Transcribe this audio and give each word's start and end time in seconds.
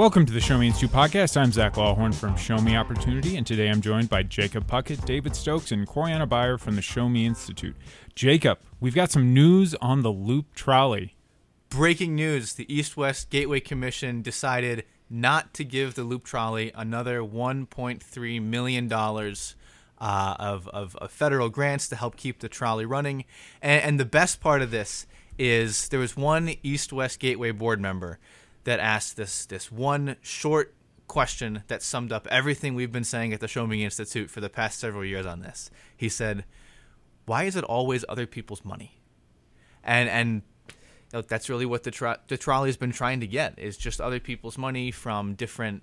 Welcome 0.00 0.24
to 0.24 0.32
the 0.32 0.40
Show 0.40 0.56
Me 0.56 0.68
Institute 0.68 0.92
podcast. 0.92 1.36
I'm 1.36 1.52
Zach 1.52 1.74
Lawhorn 1.74 2.14
from 2.14 2.34
Show 2.34 2.56
Me 2.56 2.74
Opportunity, 2.74 3.36
and 3.36 3.46
today 3.46 3.68
I'm 3.68 3.82
joined 3.82 4.08
by 4.08 4.22
Jacob 4.22 4.66
Puckett, 4.66 5.04
David 5.04 5.36
Stokes, 5.36 5.72
and 5.72 5.86
Coriana 5.86 6.26
Beyer 6.26 6.56
from 6.56 6.76
the 6.76 6.80
Show 6.80 7.10
Me 7.10 7.26
Institute. 7.26 7.76
Jacob, 8.14 8.60
we've 8.80 8.94
got 8.94 9.10
some 9.10 9.34
news 9.34 9.74
on 9.74 10.00
the 10.00 10.10
Loop 10.10 10.54
trolley. 10.54 11.16
Breaking 11.68 12.14
news 12.14 12.54
the 12.54 12.64
East 12.74 12.96
West 12.96 13.28
Gateway 13.28 13.60
Commission 13.60 14.22
decided 14.22 14.86
not 15.10 15.52
to 15.52 15.64
give 15.64 15.96
the 15.96 16.04
Loop 16.04 16.24
trolley 16.24 16.72
another 16.74 17.20
$1.3 17.20 18.42
million 18.42 18.90
uh, 18.90 19.34
of, 20.00 20.66
of, 20.68 20.96
of, 20.96 21.10
federal 21.10 21.50
grants 21.50 21.88
to 21.88 21.96
help 21.96 22.16
keep 22.16 22.38
the 22.38 22.48
trolley 22.48 22.86
running. 22.86 23.26
And, 23.60 23.82
and 23.82 24.00
the 24.00 24.06
best 24.06 24.40
part 24.40 24.62
of 24.62 24.70
this 24.70 25.06
is 25.38 25.90
there 25.90 26.00
was 26.00 26.16
one 26.16 26.54
East 26.62 26.90
West 26.90 27.20
Gateway 27.20 27.50
board 27.50 27.82
member 27.82 28.18
that 28.64 28.80
asked 28.80 29.16
this 29.16 29.46
this 29.46 29.70
one 29.72 30.16
short 30.20 30.74
question 31.06 31.64
that 31.66 31.82
summed 31.82 32.12
up 32.12 32.28
everything 32.30 32.74
we've 32.74 32.92
been 32.92 33.04
saying 33.04 33.32
at 33.32 33.40
the 33.40 33.48
Show 33.48 33.66
Me 33.66 33.84
Institute 33.84 34.30
for 34.30 34.40
the 34.40 34.48
past 34.48 34.78
several 34.78 35.04
years 35.04 35.26
on 35.26 35.40
this. 35.40 35.70
He 35.96 36.08
said, 36.08 36.44
"Why 37.26 37.44
is 37.44 37.56
it 37.56 37.64
always 37.64 38.04
other 38.08 38.26
people's 38.26 38.64
money?" 38.64 39.00
And 39.82 40.08
and 40.08 40.42
that's 41.26 41.48
really 41.48 41.66
what 41.66 41.82
the 41.82 41.90
tro- 41.90 42.16
the 42.28 42.38
trolley's 42.38 42.76
been 42.76 42.92
trying 42.92 43.20
to 43.20 43.26
get 43.26 43.58
is 43.58 43.76
just 43.76 44.00
other 44.00 44.20
people's 44.20 44.56
money 44.56 44.90
from 44.90 45.34
different 45.34 45.82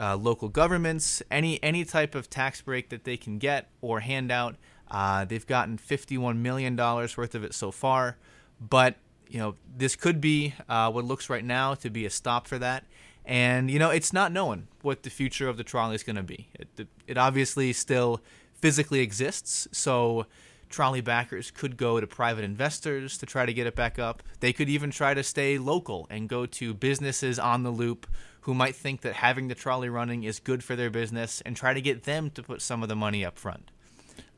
uh, 0.00 0.16
local 0.16 0.48
governments, 0.48 1.22
any 1.30 1.62
any 1.62 1.84
type 1.84 2.14
of 2.14 2.28
tax 2.28 2.60
break 2.60 2.88
that 2.90 3.04
they 3.04 3.16
can 3.16 3.38
get 3.38 3.70
or 3.80 4.00
handout. 4.00 4.56
Uh, 4.90 5.24
they've 5.24 5.46
gotten 5.46 5.78
fifty-one 5.78 6.42
million 6.42 6.74
dollars 6.76 7.16
worth 7.16 7.34
of 7.34 7.44
it 7.44 7.54
so 7.54 7.70
far, 7.70 8.16
but 8.60 8.96
you 9.28 9.38
know, 9.38 9.56
this 9.76 9.96
could 9.96 10.20
be 10.20 10.54
uh, 10.68 10.90
what 10.90 11.04
looks 11.04 11.30
right 11.30 11.44
now 11.44 11.74
to 11.74 11.90
be 11.90 12.06
a 12.06 12.10
stop 12.10 12.46
for 12.46 12.58
that. 12.58 12.84
And, 13.24 13.70
you 13.70 13.78
know, 13.78 13.90
it's 13.90 14.12
not 14.12 14.32
known 14.32 14.68
what 14.82 15.02
the 15.02 15.10
future 15.10 15.48
of 15.48 15.56
the 15.56 15.64
trolley 15.64 15.94
is 15.94 16.02
going 16.02 16.16
to 16.16 16.22
be. 16.22 16.48
It, 16.54 16.88
it 17.06 17.16
obviously 17.16 17.72
still 17.72 18.20
physically 18.52 19.00
exists, 19.00 19.66
so 19.72 20.26
trolley 20.68 21.00
backers 21.00 21.50
could 21.50 21.76
go 21.76 22.00
to 22.00 22.06
private 22.06 22.44
investors 22.44 23.16
to 23.18 23.26
try 23.26 23.46
to 23.46 23.52
get 23.52 23.66
it 23.66 23.74
back 23.74 23.98
up. 23.98 24.22
They 24.40 24.52
could 24.52 24.68
even 24.68 24.90
try 24.90 25.14
to 25.14 25.22
stay 25.22 25.56
local 25.56 26.06
and 26.10 26.28
go 26.28 26.46
to 26.46 26.74
businesses 26.74 27.38
on 27.38 27.62
the 27.62 27.70
loop 27.70 28.06
who 28.42 28.54
might 28.54 28.76
think 28.76 29.00
that 29.02 29.14
having 29.14 29.48
the 29.48 29.54
trolley 29.54 29.88
running 29.88 30.24
is 30.24 30.38
good 30.38 30.62
for 30.62 30.76
their 30.76 30.90
business 30.90 31.40
and 31.46 31.56
try 31.56 31.72
to 31.72 31.80
get 31.80 32.02
them 32.02 32.28
to 32.30 32.42
put 32.42 32.60
some 32.60 32.82
of 32.82 32.90
the 32.90 32.96
money 32.96 33.24
up 33.24 33.38
front. 33.38 33.70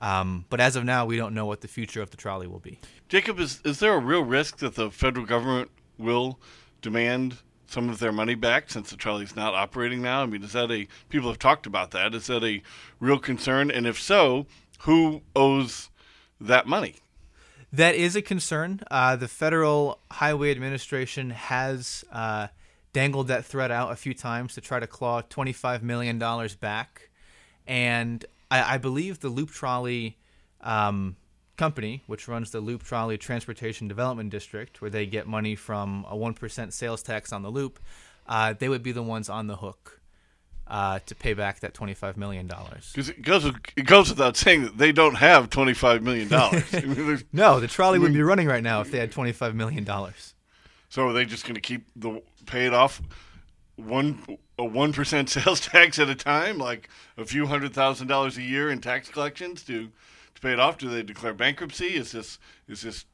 Um, 0.00 0.44
but 0.50 0.60
as 0.60 0.76
of 0.76 0.84
now, 0.84 1.06
we 1.06 1.16
don't 1.16 1.34
know 1.34 1.46
what 1.46 1.60
the 1.60 1.68
future 1.68 2.02
of 2.02 2.10
the 2.10 2.16
trolley 2.16 2.46
will 2.46 2.58
be. 2.58 2.78
Jacob, 3.08 3.38
is 3.38 3.60
is 3.64 3.78
there 3.80 3.94
a 3.94 3.98
real 3.98 4.22
risk 4.22 4.58
that 4.58 4.74
the 4.74 4.90
federal 4.90 5.26
government 5.26 5.70
will 5.98 6.38
demand 6.82 7.38
some 7.66 7.88
of 7.88 7.98
their 7.98 8.12
money 8.12 8.34
back 8.34 8.70
since 8.70 8.90
the 8.90 8.96
trolley's 8.96 9.36
not 9.36 9.54
operating 9.54 10.02
now? 10.02 10.22
I 10.22 10.26
mean, 10.26 10.42
is 10.42 10.52
that 10.52 10.70
a 10.70 10.86
people 11.08 11.28
have 11.28 11.38
talked 11.38 11.66
about 11.66 11.90
that? 11.92 12.14
Is 12.14 12.26
that 12.26 12.44
a 12.44 12.62
real 13.00 13.18
concern? 13.18 13.70
And 13.70 13.86
if 13.86 14.00
so, 14.00 14.46
who 14.80 15.22
owes 15.34 15.90
that 16.40 16.66
money? 16.66 16.96
That 17.72 17.94
is 17.94 18.16
a 18.16 18.22
concern. 18.22 18.80
Uh, 18.90 19.16
the 19.16 19.28
Federal 19.28 20.00
Highway 20.10 20.50
Administration 20.50 21.30
has 21.30 22.04
uh, 22.12 22.48
dangled 22.92 23.28
that 23.28 23.44
threat 23.44 23.70
out 23.70 23.92
a 23.92 23.96
few 23.96 24.14
times 24.14 24.54
to 24.54 24.60
try 24.60 24.80
to 24.80 24.86
claw 24.86 25.20
$25 25.22 25.82
million 25.82 26.18
back. 26.60 27.10
And 27.66 28.24
I, 28.50 28.74
I 28.74 28.78
believe 28.78 29.20
the 29.20 29.28
Loop 29.28 29.50
Trolley 29.50 30.18
um, 30.60 31.16
company, 31.56 32.02
which 32.06 32.28
runs 32.28 32.50
the 32.50 32.60
Loop 32.60 32.82
Trolley 32.82 33.18
Transportation 33.18 33.88
Development 33.88 34.30
District, 34.30 34.80
where 34.80 34.90
they 34.90 35.06
get 35.06 35.26
money 35.26 35.54
from 35.54 36.04
a 36.08 36.16
one 36.16 36.34
percent 36.34 36.72
sales 36.72 37.02
tax 37.02 37.32
on 37.32 37.42
the 37.42 37.50
loop, 37.50 37.78
uh, 38.26 38.54
they 38.58 38.68
would 38.68 38.82
be 38.82 38.92
the 38.92 39.02
ones 39.02 39.28
on 39.28 39.46
the 39.46 39.56
hook 39.56 40.00
uh, 40.68 40.98
to 41.06 41.14
pay 41.14 41.34
back 41.34 41.60
that 41.60 41.74
twenty 41.74 41.94
five 41.94 42.16
million 42.16 42.46
dollars. 42.46 42.90
Because 42.92 43.08
it 43.08 43.22
goes 43.22 43.44
it 43.44 43.86
goes 43.86 44.10
without 44.10 44.36
saying 44.36 44.62
that 44.62 44.78
they 44.78 44.92
don't 44.92 45.16
have 45.16 45.50
twenty 45.50 45.74
five 45.74 46.02
million 46.02 46.28
dollars. 46.28 46.64
no, 47.32 47.60
the 47.60 47.68
trolley 47.68 47.96
I 47.96 47.98
mean, 47.98 48.02
would 48.02 48.14
be 48.14 48.22
running 48.22 48.46
right 48.46 48.62
now 48.62 48.80
if 48.80 48.90
they 48.90 48.98
had 48.98 49.12
twenty 49.12 49.32
five 49.32 49.54
million 49.54 49.84
dollars. 49.84 50.34
So 50.88 51.08
are 51.08 51.12
they 51.12 51.24
just 51.24 51.44
going 51.44 51.56
to 51.56 51.60
keep 51.60 51.86
the 51.96 52.22
pay 52.46 52.66
it 52.66 52.74
off 52.74 53.02
one 53.76 54.38
a 54.58 54.64
one 54.64 54.92
percent 54.92 55.28
sales 55.30 55.60
tax 55.60 55.98
at 55.98 56.08
a 56.08 56.14
time, 56.14 56.58
like 56.58 56.88
a 57.16 57.24
few 57.24 57.46
hundred 57.46 57.74
thousand 57.74 58.06
dollars 58.06 58.36
a 58.36 58.42
year 58.42 58.70
in 58.70 58.80
tax 58.80 59.08
collections 59.08 59.62
to 59.64 59.90
to 60.34 60.40
pay 60.40 60.52
it 60.52 60.60
off? 60.60 60.78
Do 60.78 60.88
they 60.88 61.02
declare 61.02 61.34
bankruptcy? 61.34 61.96
Is 61.96 62.12
this 62.12 62.38
is 62.68 62.82
this 62.82 63.04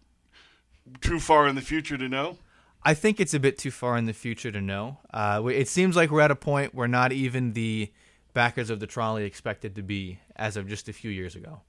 too 1.01 1.21
far 1.21 1.47
in 1.47 1.55
the 1.55 1.63
future 1.63 1.97
to 1.97 2.09
know? 2.09 2.39
I 2.85 2.95
think 2.95 3.21
it's 3.21 3.35
a 3.35 3.41
bit 3.41 3.59
too 3.59 3.71
far 3.71 3.97
in 3.97 4.07
the 4.07 4.13
future 4.13 4.51
to 4.51 4.61
know. 4.61 4.99
Uh, 5.13 5.43
it 5.47 5.69
seems 5.69 5.95
like 5.95 6.11
we're 6.11 6.21
at 6.21 6.33
a 6.33 6.37
point 6.37 6.75
where 6.75 6.89
not 6.89 7.13
even 7.13 7.53
the 7.53 7.93
backers 8.35 8.71
of 8.71 8.81
the 8.81 8.89
trolley 8.89 9.25
expected 9.25 9.77
to 9.77 9.83
be 9.83 10.19
as 10.35 10.57
of 10.57 10.67
just 10.67 10.89
a 10.89 10.93
few 10.93 11.11
years 11.11 11.37
ago. 11.37 11.61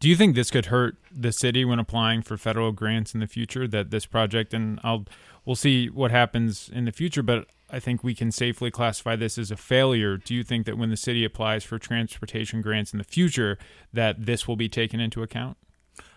Do 0.00 0.08
you 0.08 0.16
think 0.16 0.34
this 0.34 0.50
could 0.50 0.66
hurt 0.66 0.96
the 1.10 1.32
city 1.32 1.64
when 1.64 1.78
applying 1.78 2.22
for 2.22 2.36
federal 2.36 2.72
grants 2.72 3.14
in 3.14 3.20
the 3.20 3.26
future? 3.26 3.66
That 3.66 3.90
this 3.90 4.06
project, 4.06 4.54
and 4.54 4.78
I'll 4.84 5.06
we'll 5.44 5.56
see 5.56 5.88
what 5.88 6.10
happens 6.10 6.70
in 6.72 6.84
the 6.84 6.92
future, 6.92 7.22
but 7.22 7.48
I 7.74 7.80
think 7.80 8.04
we 8.04 8.14
can 8.14 8.30
safely 8.30 8.70
classify 8.70 9.16
this 9.16 9.36
as 9.36 9.50
a 9.50 9.56
failure. 9.56 10.16
Do 10.16 10.32
you 10.32 10.44
think 10.44 10.64
that 10.66 10.78
when 10.78 10.90
the 10.90 10.96
city 10.96 11.24
applies 11.24 11.64
for 11.64 11.76
transportation 11.76 12.62
grants 12.62 12.92
in 12.92 12.98
the 12.98 13.04
future, 13.04 13.58
that 13.92 14.26
this 14.26 14.46
will 14.46 14.54
be 14.54 14.68
taken 14.68 15.00
into 15.00 15.24
account? 15.24 15.56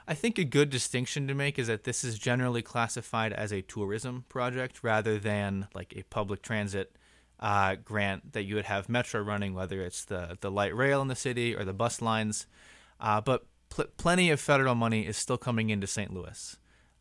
I 0.08 0.14
think 0.14 0.38
a 0.38 0.44
good 0.44 0.70
distinction 0.70 1.28
to 1.28 1.34
make 1.34 1.58
is 1.58 1.66
that 1.66 1.84
this 1.84 2.04
is 2.04 2.20
generally 2.20 2.62
classified 2.62 3.34
as 3.34 3.52
a 3.52 3.64
tourism 3.64 4.26
project 4.30 4.84
rather 4.84 5.18
than 5.18 5.68
like 5.74 5.96
a 5.98 6.04
public 6.04 6.44
transit 6.44 6.96
uh, 7.40 7.76
grant 7.84 8.34
that 8.34 8.44
you 8.44 8.54
would 8.54 8.66
have 8.66 8.88
Metro 8.88 9.20
running, 9.20 9.56
whether 9.56 9.82
it's 9.82 10.06
the 10.06 10.38
the 10.42 10.52
light 10.52 10.76
rail 10.76 11.02
in 11.02 11.08
the 11.08 11.16
city 11.16 11.56
or 11.56 11.66
the 11.66 11.74
bus 11.74 12.04
lines. 12.04 12.46
Uh, 13.00 13.20
but 13.20 13.48
pl- 13.70 13.86
plenty 13.98 14.30
of 14.30 14.40
federal 14.40 14.76
money 14.76 15.08
is 15.08 15.18
still 15.18 15.40
coming 15.40 15.72
into 15.72 15.88
St. 15.88 16.14
Louis. 16.14 16.56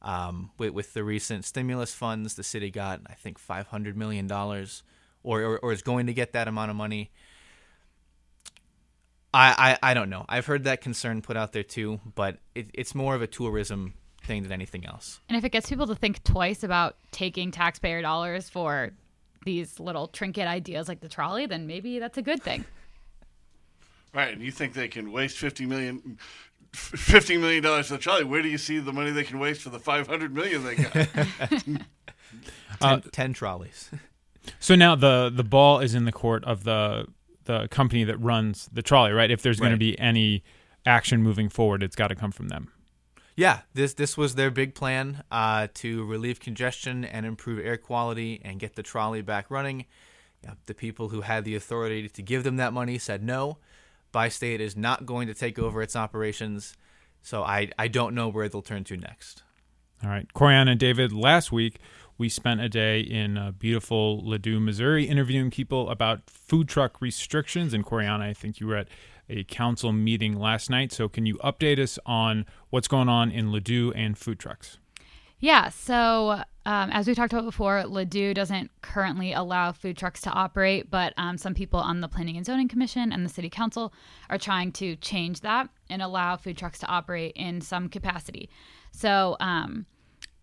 Um, 0.07 0.53
with, 0.57 0.71
with, 0.71 0.95
the 0.95 1.03
recent 1.03 1.45
stimulus 1.45 1.93
funds, 1.93 2.37
the 2.37 2.45
city 2.45 2.71
got, 2.71 3.01
I 3.09 3.15
think, 3.15 3.41
$500 3.41 3.97
million 3.97 4.31
or, 4.31 4.67
or, 5.25 5.59
or, 5.59 5.73
is 5.73 5.83
going 5.83 6.07
to 6.07 6.15
get 6.15 6.33
that 6.35 6.47
amount 6.47 6.71
of 6.71 6.77
money. 6.77 7.11
I, 9.35 9.77
I, 9.83 9.91
I 9.91 9.95
don't 9.95 10.09
know. 10.09 10.25
I've 10.29 10.47
heard 10.47 10.63
that 10.63 10.81
concern 10.81 11.23
put 11.23 11.37
out 11.37 11.53
there 11.53 11.65
too, 11.65 11.99
but 12.15 12.39
it, 12.55 12.69
it's 12.73 12.95
more 12.95 13.17
of 13.17 13.23
a 13.23 13.27
tourism 13.27 13.95
thing 14.23 14.45
than 14.45 14.53
anything 14.53 14.87
else. 14.87 15.21
And 15.29 15.37
if 15.37 15.45
it 15.45 15.51
gets 15.51 15.69
people 15.69 15.89
to 15.89 15.97
think 15.97 16.23
twice 16.23 16.63
about 16.63 16.97
taking 17.11 17.51
taxpayer 17.51 18.01
dollars 18.01 18.49
for 18.49 18.93
these 19.45 19.81
little 19.81 20.07
trinket 20.07 20.47
ideas 20.47 20.89
like 20.89 21.01
the 21.01 21.09
trolley, 21.09 21.47
then 21.47 21.67
maybe 21.67 21.99
that's 21.99 22.17
a 22.17 22.23
good 22.23 22.43
thing. 22.43 22.65
Right, 24.15 24.33
and 24.33 24.41
you 24.41 24.51
think 24.51 24.73
they 24.73 24.89
can 24.89 25.13
waste 25.13 25.37
fifty 25.37 25.67
million 25.67 26.17
fifty 26.77 27.37
million 27.37 27.63
dollars 27.63 27.89
to 27.89 27.99
Charlie. 27.99 28.25
Where 28.25 28.43
do 28.43 28.49
you 28.49 28.59
see 28.59 28.79
the 28.79 28.93
money 28.93 29.11
they 29.11 29.25
can 29.25 29.39
waste 29.39 29.63
for 29.63 29.71
the 29.71 29.79
five 29.79 30.07
hundred 30.07 30.35
million 30.35 30.65
they 30.65 30.77
got? 30.77 30.93
ten, 31.49 31.87
uh, 32.81 33.01
ten 33.13 33.33
trolleys. 33.33 33.91
So 34.61 34.75
now 34.75 34.95
the 34.95 35.31
the 35.35 35.45
ball 35.45 35.81
is 35.81 35.95
in 35.95 36.05
the 36.05 36.13
court 36.13 36.45
of 36.45 36.65
the 36.65 37.07
the 37.45 37.69
company 37.69 38.05
that 38.05 38.19
runs 38.19 38.69
the 38.73 38.83
trolley, 38.83 39.13
right? 39.13 39.31
If 39.31 39.43
there's 39.43 39.59
right. 39.59 39.67
going 39.67 39.75
to 39.75 39.79
be 39.79 39.99
any 39.99 40.43
action 40.85 41.23
moving 41.23 41.49
forward, 41.49 41.83
it's 41.83 41.97
got 41.97 42.09
to 42.09 42.15
come 42.15 42.33
from 42.33 42.49
them. 42.49 42.71
Yeah, 43.37 43.61
this 43.75 43.95
this 43.95 44.17
was 44.17 44.35
their 44.35 44.51
big 44.51 44.75
plan 44.75 45.23
uh, 45.31 45.69
to 45.75 46.05
relieve 46.05 46.41
congestion 46.41 47.05
and 47.05 47.27
improve 47.27 47.65
air 47.65 47.77
quality 47.77 48.41
and 48.45 48.59
get 48.59 48.77
the 48.77 48.83
trolley 48.83 49.23
back 49.23 49.51
running. 49.51 49.85
Yeah, 50.43 50.55
the 50.67 50.75
people 50.75 51.11
who 51.11 51.23
had 51.23 51.45
the 51.45 51.55
authority 51.55 52.09
to 52.09 52.23
give 52.23 52.45
them 52.45 52.57
that 52.57 52.73
money 52.73 52.99
said 52.99 53.23
no. 53.23 53.59
Bi-State 54.13 54.61
is 54.61 54.77
not 54.77 55.07
going 55.07 55.27
to 55.29 55.35
take 55.35 55.59
over 55.59 55.83
its 55.83 55.97
operations, 55.97 56.77
so 57.23 57.43
I, 57.43 57.71
I 57.79 57.89
don't 57.89 58.15
know 58.15 58.29
where 58.29 58.49
they'll 58.49 58.63
turn 58.63 58.85
to 58.85 58.97
next. 58.97 59.43
All 60.03 60.11
right. 60.11 60.27
Coriana 60.35 60.73
and 60.73 60.81
David, 60.81 61.13
last 61.13 61.51
week 61.53 61.79
we 62.19 62.29
spent 62.29 62.61
a 62.61 62.69
day 62.69 63.01
in 63.01 63.37
uh, 63.37 63.51
beautiful 63.53 64.23
Ladue, 64.23 64.61
Missouri, 64.63 65.05
interviewing 65.05 65.51
people 65.51 65.91
about 65.91 66.29
food 66.29 66.69
truck 66.69 67.01
restrictions. 67.01 67.75
And 67.75 67.85
Coriana, 67.85 68.23
I 68.23 68.33
think 68.33 68.61
you 68.61 68.67
were 68.67 68.77
at 68.77 68.89
a 69.29 69.45
council 69.45 69.93
meeting 69.93 70.39
last 70.39 70.71
night. 70.71 70.93
So 70.93 71.09
can 71.09 71.27
you 71.27 71.37
update 71.37 71.79
us 71.79 71.99
on 72.07 72.47
what's 72.71 72.89
going 72.89 73.09
on 73.09 73.31
in 73.31 73.51
Ladue 73.51 73.93
and 73.95 74.17
food 74.17 74.39
trucks? 74.39 74.79
Yeah. 75.39 75.69
So, 75.69 76.43
um, 76.65 76.91
as 76.91 77.07
we 77.07 77.15
talked 77.15 77.33
about 77.33 77.45
before, 77.45 77.83
Ladue 77.83 78.35
doesn't 78.35 78.71
currently 78.83 79.33
allow 79.33 79.71
food 79.71 79.97
trucks 79.97 80.21
to 80.23 80.31
operate, 80.31 80.91
but 80.91 81.13
um, 81.17 81.37
some 81.37 81.55
people 81.55 81.79
on 81.79 82.01
the 82.01 82.09
Planning 82.09 82.37
and 82.37 82.47
Zoning 82.47 82.69
Commission 82.69 83.13
and 83.13 83.25
the 83.25 83.29
City 83.29 83.51
Council 83.51 83.93
are 84.31 84.39
trying 84.39 84.73
to 84.73 84.97
change 84.97 85.41
that 85.41 85.69
and 85.91 86.03
allow 86.03 86.37
food 86.37 86.57
trucks 86.57 86.79
to 86.81 86.87
operate 86.87 87.33
in 87.37 87.61
some 87.61 87.89
capacity. 87.89 88.49
So, 88.93 89.37
um, 89.39 89.87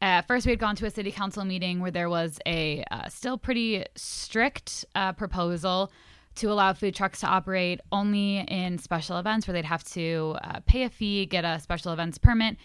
at 0.01 0.28
first, 0.28 0.45
we 0.45 0.51
had 0.51 0.60
gone 0.60 0.75
to 0.75 0.86
a 0.86 0.90
city 0.90 1.12
council 1.12 1.45
meeting 1.45 1.80
where 1.80 1.92
there 1.92 2.10
was 2.10 2.38
a 2.45 2.84
uh, 2.92 3.07
still 3.07 3.38
pretty 3.38 3.86
strict 3.95 4.86
uh, 4.95 5.13
proposal 5.13 5.92
to 6.36 6.51
allow 6.51 6.74
food 6.74 6.94
trucks 6.94 7.22
to 7.22 7.28
operate 7.28 7.80
only 7.92 8.40
in 8.40 8.78
special 8.78 9.18
events 9.18 9.48
where 9.48 9.54
they'd 9.54 9.66
have 9.66 9.84
to 9.84 10.36
uh, 10.44 10.60
pay 10.66 10.84
a 10.84 10.90
fee, 10.90 11.25
get 11.25 11.45
a 11.45 11.60
special 11.60 11.94
events 11.94 12.18
permit, 12.18 12.57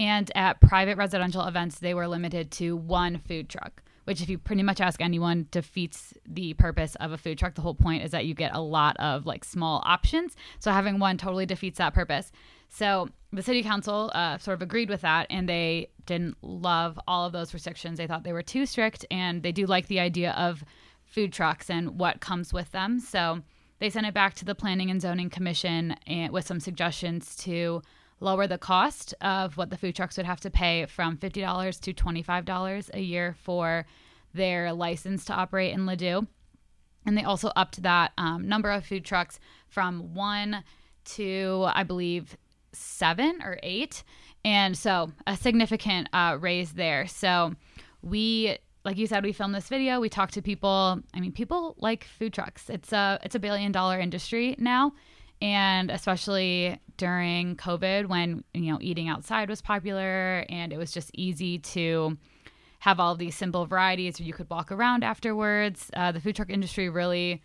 and 0.00 0.32
at 0.34 0.62
private 0.62 0.96
residential 0.96 1.46
events, 1.46 1.78
they 1.78 1.92
were 1.92 2.08
limited 2.08 2.50
to 2.52 2.74
one 2.74 3.18
food 3.18 3.50
truck, 3.50 3.82
which, 4.04 4.22
if 4.22 4.30
you 4.30 4.38
pretty 4.38 4.62
much 4.62 4.80
ask 4.80 4.98
anyone, 5.02 5.46
defeats 5.50 6.14
the 6.26 6.54
purpose 6.54 6.94
of 6.96 7.12
a 7.12 7.18
food 7.18 7.38
truck. 7.38 7.54
The 7.54 7.60
whole 7.60 7.74
point 7.74 8.02
is 8.02 8.10
that 8.12 8.24
you 8.24 8.32
get 8.32 8.54
a 8.54 8.62
lot 8.62 8.96
of 8.96 9.26
like 9.26 9.44
small 9.44 9.82
options. 9.84 10.36
So 10.58 10.70
having 10.70 10.98
one 10.98 11.18
totally 11.18 11.44
defeats 11.44 11.76
that 11.76 11.92
purpose. 11.92 12.32
So 12.70 13.10
the 13.30 13.42
city 13.42 13.62
council 13.62 14.10
uh, 14.14 14.38
sort 14.38 14.54
of 14.54 14.62
agreed 14.62 14.88
with 14.88 15.02
that, 15.02 15.26
and 15.28 15.46
they 15.46 15.90
didn't 16.06 16.38
love 16.40 16.98
all 17.06 17.26
of 17.26 17.32
those 17.32 17.52
restrictions. 17.52 17.98
They 17.98 18.06
thought 18.06 18.24
they 18.24 18.32
were 18.32 18.42
too 18.42 18.64
strict, 18.64 19.04
and 19.10 19.42
they 19.42 19.52
do 19.52 19.66
like 19.66 19.88
the 19.88 20.00
idea 20.00 20.32
of 20.32 20.64
food 21.04 21.30
trucks 21.30 21.68
and 21.68 22.00
what 22.00 22.22
comes 22.22 22.54
with 22.54 22.72
them. 22.72 23.00
So 23.00 23.42
they 23.80 23.90
sent 23.90 24.06
it 24.06 24.14
back 24.14 24.32
to 24.36 24.46
the 24.46 24.54
Planning 24.54 24.90
and 24.90 25.02
Zoning 25.02 25.28
Commission 25.28 25.94
and, 26.06 26.32
with 26.32 26.46
some 26.46 26.58
suggestions 26.58 27.36
to 27.36 27.82
lower 28.20 28.46
the 28.46 28.58
cost 28.58 29.14
of 29.20 29.56
what 29.56 29.70
the 29.70 29.76
food 29.76 29.96
trucks 29.96 30.16
would 30.16 30.26
have 30.26 30.40
to 30.40 30.50
pay 30.50 30.86
from 30.86 31.16
$50 31.16 31.80
to 31.80 31.92
$25 31.92 32.90
a 32.94 33.00
year 33.00 33.34
for 33.42 33.86
their 34.34 34.72
license 34.72 35.24
to 35.24 35.34
operate 35.34 35.72
in 35.72 35.86
Ladue. 35.86 36.26
And 37.06 37.16
they 37.16 37.24
also 37.24 37.50
upped 37.56 37.82
that 37.82 38.12
um, 38.18 38.46
number 38.46 38.70
of 38.70 38.84
food 38.84 39.04
trucks 39.04 39.40
from 39.68 40.14
one 40.14 40.62
to, 41.04 41.66
I 41.74 41.82
believe, 41.82 42.36
seven 42.72 43.40
or 43.42 43.58
eight. 43.62 44.04
And 44.44 44.76
so 44.76 45.10
a 45.26 45.36
significant 45.36 46.08
uh, 46.12 46.36
raise 46.38 46.72
there. 46.72 47.06
So 47.06 47.54
we 48.02 48.58
like 48.84 48.96
you 48.96 49.06
said, 49.06 49.22
we 49.24 49.32
filmed 49.32 49.54
this 49.54 49.68
video. 49.68 50.00
We 50.00 50.08
talked 50.08 50.34
to 50.34 50.42
people. 50.42 51.00
I 51.12 51.20
mean, 51.20 51.32
people 51.32 51.76
like 51.78 52.04
food 52.04 52.32
trucks. 52.32 52.70
It's 52.70 52.92
a 52.92 53.18
it's 53.22 53.34
a 53.34 53.38
billion 53.38 53.72
dollar 53.72 53.98
industry 53.98 54.56
now, 54.58 54.92
and 55.42 55.90
especially 55.90 56.80
during 57.00 57.56
COVID, 57.56 58.08
when 58.08 58.44
you 58.52 58.70
know 58.70 58.78
eating 58.82 59.08
outside 59.08 59.48
was 59.48 59.62
popular 59.62 60.44
and 60.50 60.70
it 60.70 60.76
was 60.76 60.92
just 60.92 61.10
easy 61.14 61.58
to 61.58 62.18
have 62.80 63.00
all 63.00 63.14
these 63.16 63.34
simple 63.34 63.64
varieties 63.64 64.20
where 64.20 64.26
you 64.26 64.34
could 64.34 64.48
walk 64.50 64.70
around 64.70 65.02
afterwards. 65.02 65.90
Uh, 65.94 66.12
the 66.12 66.20
food 66.20 66.36
truck 66.36 66.50
industry 66.50 66.90
really 66.90 67.42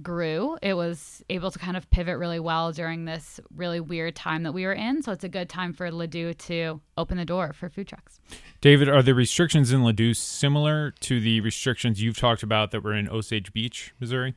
grew. 0.00 0.56
It 0.62 0.74
was 0.74 1.24
able 1.28 1.50
to 1.50 1.58
kind 1.58 1.76
of 1.76 1.90
pivot 1.90 2.18
really 2.18 2.38
well 2.38 2.70
during 2.70 3.04
this 3.04 3.40
really 3.52 3.80
weird 3.80 4.14
time 4.14 4.44
that 4.44 4.52
we 4.52 4.64
were 4.64 4.72
in. 4.72 5.02
So 5.02 5.10
it's 5.10 5.24
a 5.24 5.28
good 5.28 5.48
time 5.48 5.72
for 5.72 5.90
Ladue 5.90 6.38
to 6.46 6.80
open 6.96 7.16
the 7.16 7.24
door 7.24 7.52
for 7.52 7.68
food 7.68 7.88
trucks. 7.88 8.20
David, 8.60 8.88
are 8.88 9.02
the 9.02 9.12
restrictions 9.12 9.72
in 9.72 9.80
Ladue 9.80 10.14
similar 10.14 10.92
to 11.00 11.20
the 11.20 11.40
restrictions 11.40 12.00
you've 12.00 12.16
talked 12.16 12.44
about 12.44 12.70
that 12.70 12.84
were 12.84 12.94
in 12.94 13.08
Osage 13.08 13.52
Beach, 13.52 13.92
Missouri? 13.98 14.36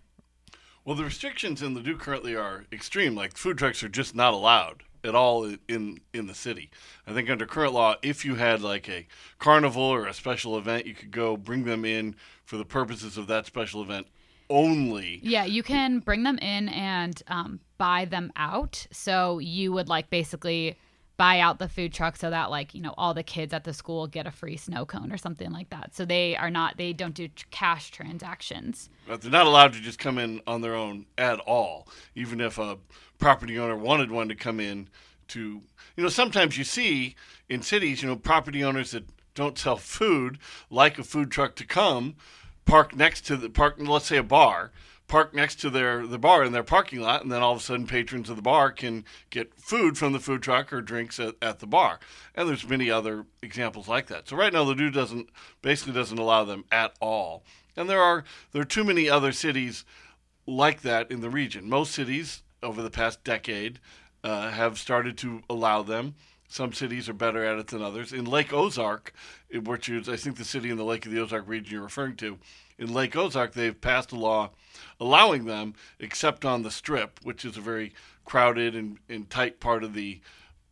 Well, 0.83 0.95
the 0.95 1.04
restrictions 1.04 1.62
in 1.62 1.75
Ladue 1.75 2.00
currently 2.00 2.36
are 2.36 2.66
extreme. 2.72 3.16
Like 3.16 3.38
food 3.38 3.57
trucks 3.57 3.83
are 3.83 3.89
just 3.89 4.16
not 4.16 4.33
allowed 4.33 4.83
at 5.04 5.16
all 5.16 5.56
in 5.68 6.00
in 6.13 6.28
the 6.28 6.33
city. 6.33 6.72
I 7.06 7.13
think 7.13 7.30
under 7.30 7.45
current 7.45 7.74
law, 7.74 7.95
if 8.01 8.25
you 8.25 8.36
had 8.36 8.62
like 8.62 8.89
a 8.89 9.07
carnival 9.39 9.83
or 9.83 10.07
a 10.07 10.13
special 10.13 10.57
event, 10.57 10.86
you 10.86 10.94
could 10.94 11.12
go 11.12 11.38
bring 11.38 11.66
them 11.66 11.86
in 11.86 12.16
for 12.45 12.57
the 12.57 12.66
purposes 12.66 13.18
of 13.18 13.28
that 13.28 13.45
special 13.45 13.81
event 13.81 14.07
only. 14.50 15.19
Yeah, 15.24 15.45
you 15.45 15.63
can 15.63 16.00
bring 16.00 16.24
them 16.24 16.38
in 16.39 16.69
and 16.69 17.22
um, 17.28 17.60
buy 17.78 18.06
them 18.06 18.31
out. 18.36 18.86
So 18.92 19.39
you 19.39 19.72
would 19.72 19.88
like 19.88 20.10
basically 20.10 20.78
buy 21.21 21.39
out 21.39 21.59
the 21.59 21.69
food 21.69 21.94
truck 21.94 22.15
so 22.15 22.31
that 22.31 22.50
like 22.50 22.73
you 22.73 22.81
know 22.81 22.95
all 22.97 23.13
the 23.13 23.21
kids 23.21 23.53
at 23.53 23.63
the 23.63 23.73
school 23.73 24.07
get 24.07 24.25
a 24.25 24.31
free 24.31 24.57
snow 24.57 24.88
cone 24.88 25.12
or 25.12 25.18
something 25.18 25.51
like 25.51 25.69
that. 25.69 25.94
So 25.94 26.03
they 26.03 26.35
are 26.35 26.50
not 26.50 26.77
they 26.77 26.94
don't 26.94 27.13
do 27.13 27.29
cash 27.51 27.91
transactions. 27.91 28.89
But 29.07 29.21
they're 29.21 29.29
not 29.29 29.45
allowed 29.45 29.73
to 29.73 29.81
just 29.81 30.00
come 30.00 30.18
in 30.18 30.41
on 30.47 30.62
their 30.62 30.73
own 30.73 31.06
at 31.19 31.38
all, 31.41 31.88
even 32.15 32.41
if 32.41 32.57
a 32.57 32.79
property 33.19 33.59
owner 33.59 33.77
wanted 33.77 34.09
one 34.09 34.29
to 34.29 34.35
come 34.35 34.59
in 34.59 34.89
to 35.27 35.62
you 35.95 36.03
know 36.03 36.09
sometimes 36.09 36.57
you 36.57 36.63
see 36.63 37.15
in 37.47 37.62
cities 37.62 38.01
you 38.01 38.09
know 38.09 38.15
property 38.15 38.63
owners 38.63 38.89
that 38.89 39.06
don't 39.35 39.59
sell 39.59 39.77
food 39.77 40.39
like 40.71 40.97
a 40.97 41.03
food 41.03 41.29
truck 41.29 41.56
to 41.57 41.68
come 41.68 42.15
park 42.65 42.95
next 42.95 43.27
to 43.27 43.38
the 43.38 43.50
park, 43.50 43.75
let's 43.77 44.06
say 44.06 44.18
a 44.18 44.23
bar, 44.23 44.71
park 45.11 45.33
next 45.33 45.55
to 45.55 45.69
their 45.69 46.07
the 46.07 46.17
bar 46.17 46.43
in 46.43 46.53
their 46.53 46.63
parking 46.63 47.01
lot, 47.01 47.21
and 47.21 47.29
then 47.31 47.41
all 47.41 47.51
of 47.51 47.59
a 47.59 47.61
sudden 47.61 47.85
patrons 47.85 48.29
of 48.29 48.37
the 48.37 48.41
bar 48.41 48.71
can 48.71 49.03
get 49.29 49.53
food 49.59 49.97
from 49.97 50.13
the 50.13 50.19
food 50.19 50.41
truck 50.41 50.71
or 50.71 50.81
drinks 50.81 51.19
at, 51.19 51.35
at 51.41 51.59
the 51.59 51.67
bar. 51.67 51.99
And 52.33 52.47
there's 52.47 52.67
many 52.67 52.89
other 52.89 53.25
examples 53.43 53.89
like 53.89 54.07
that. 54.07 54.29
So 54.29 54.37
right 54.37 54.53
now, 54.53 54.63
the 54.63 54.73
Ladue 54.73 54.93
doesn't 54.93 55.29
basically 55.61 55.93
doesn't 55.93 56.17
allow 56.17 56.45
them 56.45 56.63
at 56.71 56.95
all. 57.01 57.43
And 57.75 57.89
there 57.89 58.01
are 58.01 58.23
there 58.53 58.61
are 58.61 58.65
too 58.65 58.85
many 58.85 59.09
other 59.09 59.33
cities 59.33 59.83
like 60.47 60.81
that 60.81 61.11
in 61.11 61.19
the 61.19 61.29
region. 61.29 61.69
Most 61.69 61.91
cities 61.91 62.41
over 62.63 62.81
the 62.81 62.89
past 62.89 63.23
decade 63.25 63.79
uh, 64.23 64.49
have 64.51 64.79
started 64.79 65.17
to 65.19 65.41
allow 65.49 65.83
them. 65.83 66.15
Some 66.51 66.74
cities 66.74 67.07
are 67.07 67.13
better 67.13 67.45
at 67.45 67.57
it 67.57 67.68
than 67.68 67.81
others. 67.81 68.12
In 68.12 68.25
Lake 68.25 68.51
Ozark, 68.51 69.13
which 69.63 69.88
is, 69.88 70.09
I 70.09 70.18
think, 70.18 70.36
the 70.36 70.44
city 70.44 70.69
in 70.69 70.75
the 70.75 70.83
Lake 70.83 71.06
of 71.06 71.12
the 71.13 71.21
Ozark 71.21 71.48
region 71.48 71.71
you're 71.71 71.81
referring 71.81 72.18
to, 72.18 72.39
in 72.77 72.94
Lake 72.94 73.15
Ozark, 73.15 73.53
they've 73.53 73.80
passed 73.80 74.12
a 74.12 74.18
law 74.18 74.50
allowing 75.00 75.45
them, 75.45 75.75
except 75.98 76.44
on 76.44 76.63
the 76.63 76.69
Strip, 76.69 77.21
which 77.24 77.45
is 77.45 77.56
a 77.56 77.62
very 77.62 77.94
crowded 78.25 78.75
and, 78.75 78.98
and 79.07 79.30
tight 79.30 79.62
part 79.62 79.81
of 79.81 79.94
the 79.94 80.19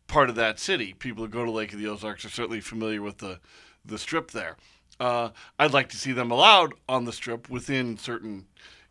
part 0.06 0.28
of 0.28 0.34
that 0.34 0.60
city. 0.60 0.92
People 0.92 1.24
who 1.24 1.30
go 1.30 1.46
to 1.46 1.50
Lake 1.50 1.72
of 1.72 1.78
the 1.78 1.88
Ozarks 1.88 2.26
are 2.26 2.30
certainly 2.30 2.60
familiar 2.60 3.00
with 3.00 3.16
the 3.16 3.40
the 3.82 3.96
Strip 3.96 4.32
there. 4.32 4.58
Uh, 4.98 5.30
I'd 5.58 5.72
like 5.72 5.88
to 5.90 5.96
see 5.96 6.12
them 6.12 6.30
allowed 6.30 6.74
on 6.90 7.06
the 7.06 7.12
Strip 7.12 7.48
within 7.48 7.96
certain 7.96 8.44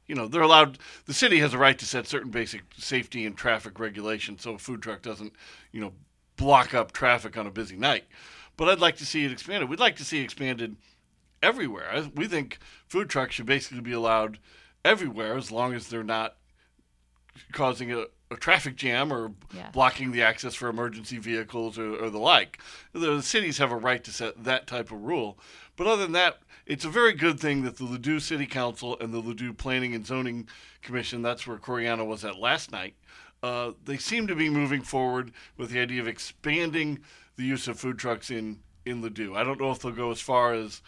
you 0.08 0.16
know 0.16 0.28
they're 0.28 0.42
allowed 0.42 0.80
the 1.06 1.14
city 1.14 1.38
has 1.38 1.54
a 1.54 1.58
right 1.60 1.78
to 1.78 1.86
set 1.86 2.08
certain 2.08 2.32
basic 2.32 2.64
safety 2.76 3.28
and 3.28 3.38
traffic 3.38 3.80
regulations 3.80 4.42
so 4.42 4.56
a 4.56 4.58
food 4.58 4.82
truck 4.82 5.04
doesn't 5.04 5.34
you 5.72 5.80
know 5.80 5.94
block 6.40 6.74
up 6.74 6.94
traffic 6.94 7.38
on 7.38 7.46
a 7.46 7.52
busy 7.52 7.76
night. 7.76 8.06
But 8.58 8.70
I'd 8.70 8.80
like 8.80 8.98
to 8.98 9.06
see 9.06 9.26
it 9.26 9.32
expanded. 9.32 9.70
We'd 9.70 9.80
like 9.80 9.98
to 9.98 10.06
see 10.06 10.22
it 10.22 10.24
expanded 10.24 10.78
everywhere. 11.44 12.10
We 12.16 12.28
think 12.28 12.60
food 12.88 13.10
trucks 13.10 13.36
should 13.36 13.46
basically 13.46 13.82
be 13.82 13.92
allowed 13.92 14.40
everywhere 14.84 15.36
as 15.36 15.52
long 15.52 15.74
as 15.74 15.90
they're 15.90 16.04
not 16.04 16.38
causing 17.52 17.92
a, 17.92 18.06
a 18.32 18.36
traffic 18.36 18.76
jam 18.76 19.12
or 19.14 19.34
yeah. 19.54 19.70
blocking 19.72 20.12
the 20.12 20.22
access 20.22 20.56
for 20.56 20.70
emergency 20.70 21.18
vehicles 21.18 21.78
or, 21.78 21.96
or 21.96 22.10
the 22.10 22.20
like. 22.20 22.60
The 22.94 23.22
cities 23.22 23.58
have 23.58 23.72
a 23.72 23.78
right 23.78 24.04
to 24.04 24.12
set 24.12 24.44
that 24.44 24.66
type 24.66 24.92
of 24.92 25.04
rule. 25.04 25.38
But 25.76 25.88
other 25.88 26.04
than 26.04 26.14
that, 26.14 26.40
it's 26.66 26.86
a 26.86 26.90
very 26.90 27.14
good 27.14 27.40
thing 27.40 27.64
that 27.64 27.78
the 27.78 27.86
Ladue 27.86 28.22
City 28.22 28.46
Council 28.46 28.98
and 29.00 29.14
the 29.14 29.22
Ladue 29.22 29.58
Planning 29.58 29.96
and 29.96 30.06
Zoning 30.06 30.48
Commission, 30.82 31.22
that's 31.22 31.48
where 31.48 31.58
Coriana 31.58 32.06
was 32.06 32.24
at 32.24 32.38
last 32.38 32.72
night, 32.72 32.96
uh, 33.44 33.72
they 33.86 33.98
seem 33.98 34.28
to 34.28 34.36
be 34.36 34.50
moving 34.50 34.82
forward 34.82 35.32
with 35.58 35.70
the 35.72 35.80
idea 35.80 36.02
of 36.02 36.08
expanding 36.08 37.00
the 37.36 37.44
use 37.44 37.68
of 37.68 37.80
food 37.80 37.98
trucks 37.98 38.30
in 38.30 38.60
in 38.86 39.02
Ladue. 39.02 39.36
I 39.36 39.44
don't 39.44 39.60
know 39.60 39.72
if 39.72 39.80
they'll 39.80 39.92
go 39.92 40.12
as 40.12 40.22
far 40.22 40.54
as 40.54 40.82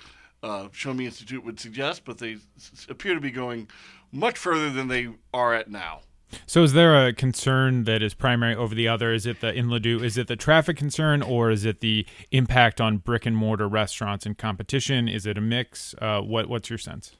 uh, 0.43 0.67
Show 0.71 0.93
Me 0.93 1.05
Institute 1.05 1.43
would 1.45 1.59
suggest, 1.59 2.03
but 2.03 2.17
they 2.17 2.37
s- 2.57 2.87
appear 2.89 3.13
to 3.13 3.21
be 3.21 3.31
going 3.31 3.67
much 4.11 4.37
further 4.37 4.71
than 4.71 4.87
they 4.87 5.09
are 5.33 5.53
at 5.53 5.69
now. 5.69 6.01
So, 6.45 6.63
is 6.63 6.73
there 6.73 7.07
a 7.07 7.13
concern 7.13 7.83
that 7.83 8.01
is 8.01 8.13
primary 8.13 8.55
over 8.55 8.73
the 8.73 8.87
other? 8.87 9.13
Is 9.13 9.25
it 9.25 9.41
the 9.41 9.53
in 9.53 9.67
Ladue? 9.67 10.01
Is 10.03 10.17
it 10.17 10.27
the 10.27 10.37
traffic 10.37 10.77
concern, 10.77 11.21
or 11.21 11.51
is 11.51 11.65
it 11.65 11.81
the 11.81 12.05
impact 12.31 12.79
on 12.79 12.97
brick 12.97 13.25
and 13.25 13.35
mortar 13.35 13.67
restaurants 13.67 14.25
and 14.25 14.37
competition? 14.37 15.07
Is 15.09 15.25
it 15.25 15.37
a 15.37 15.41
mix? 15.41 15.93
Uh, 16.01 16.21
what 16.21 16.47
What's 16.47 16.69
your 16.69 16.79
sense? 16.79 17.11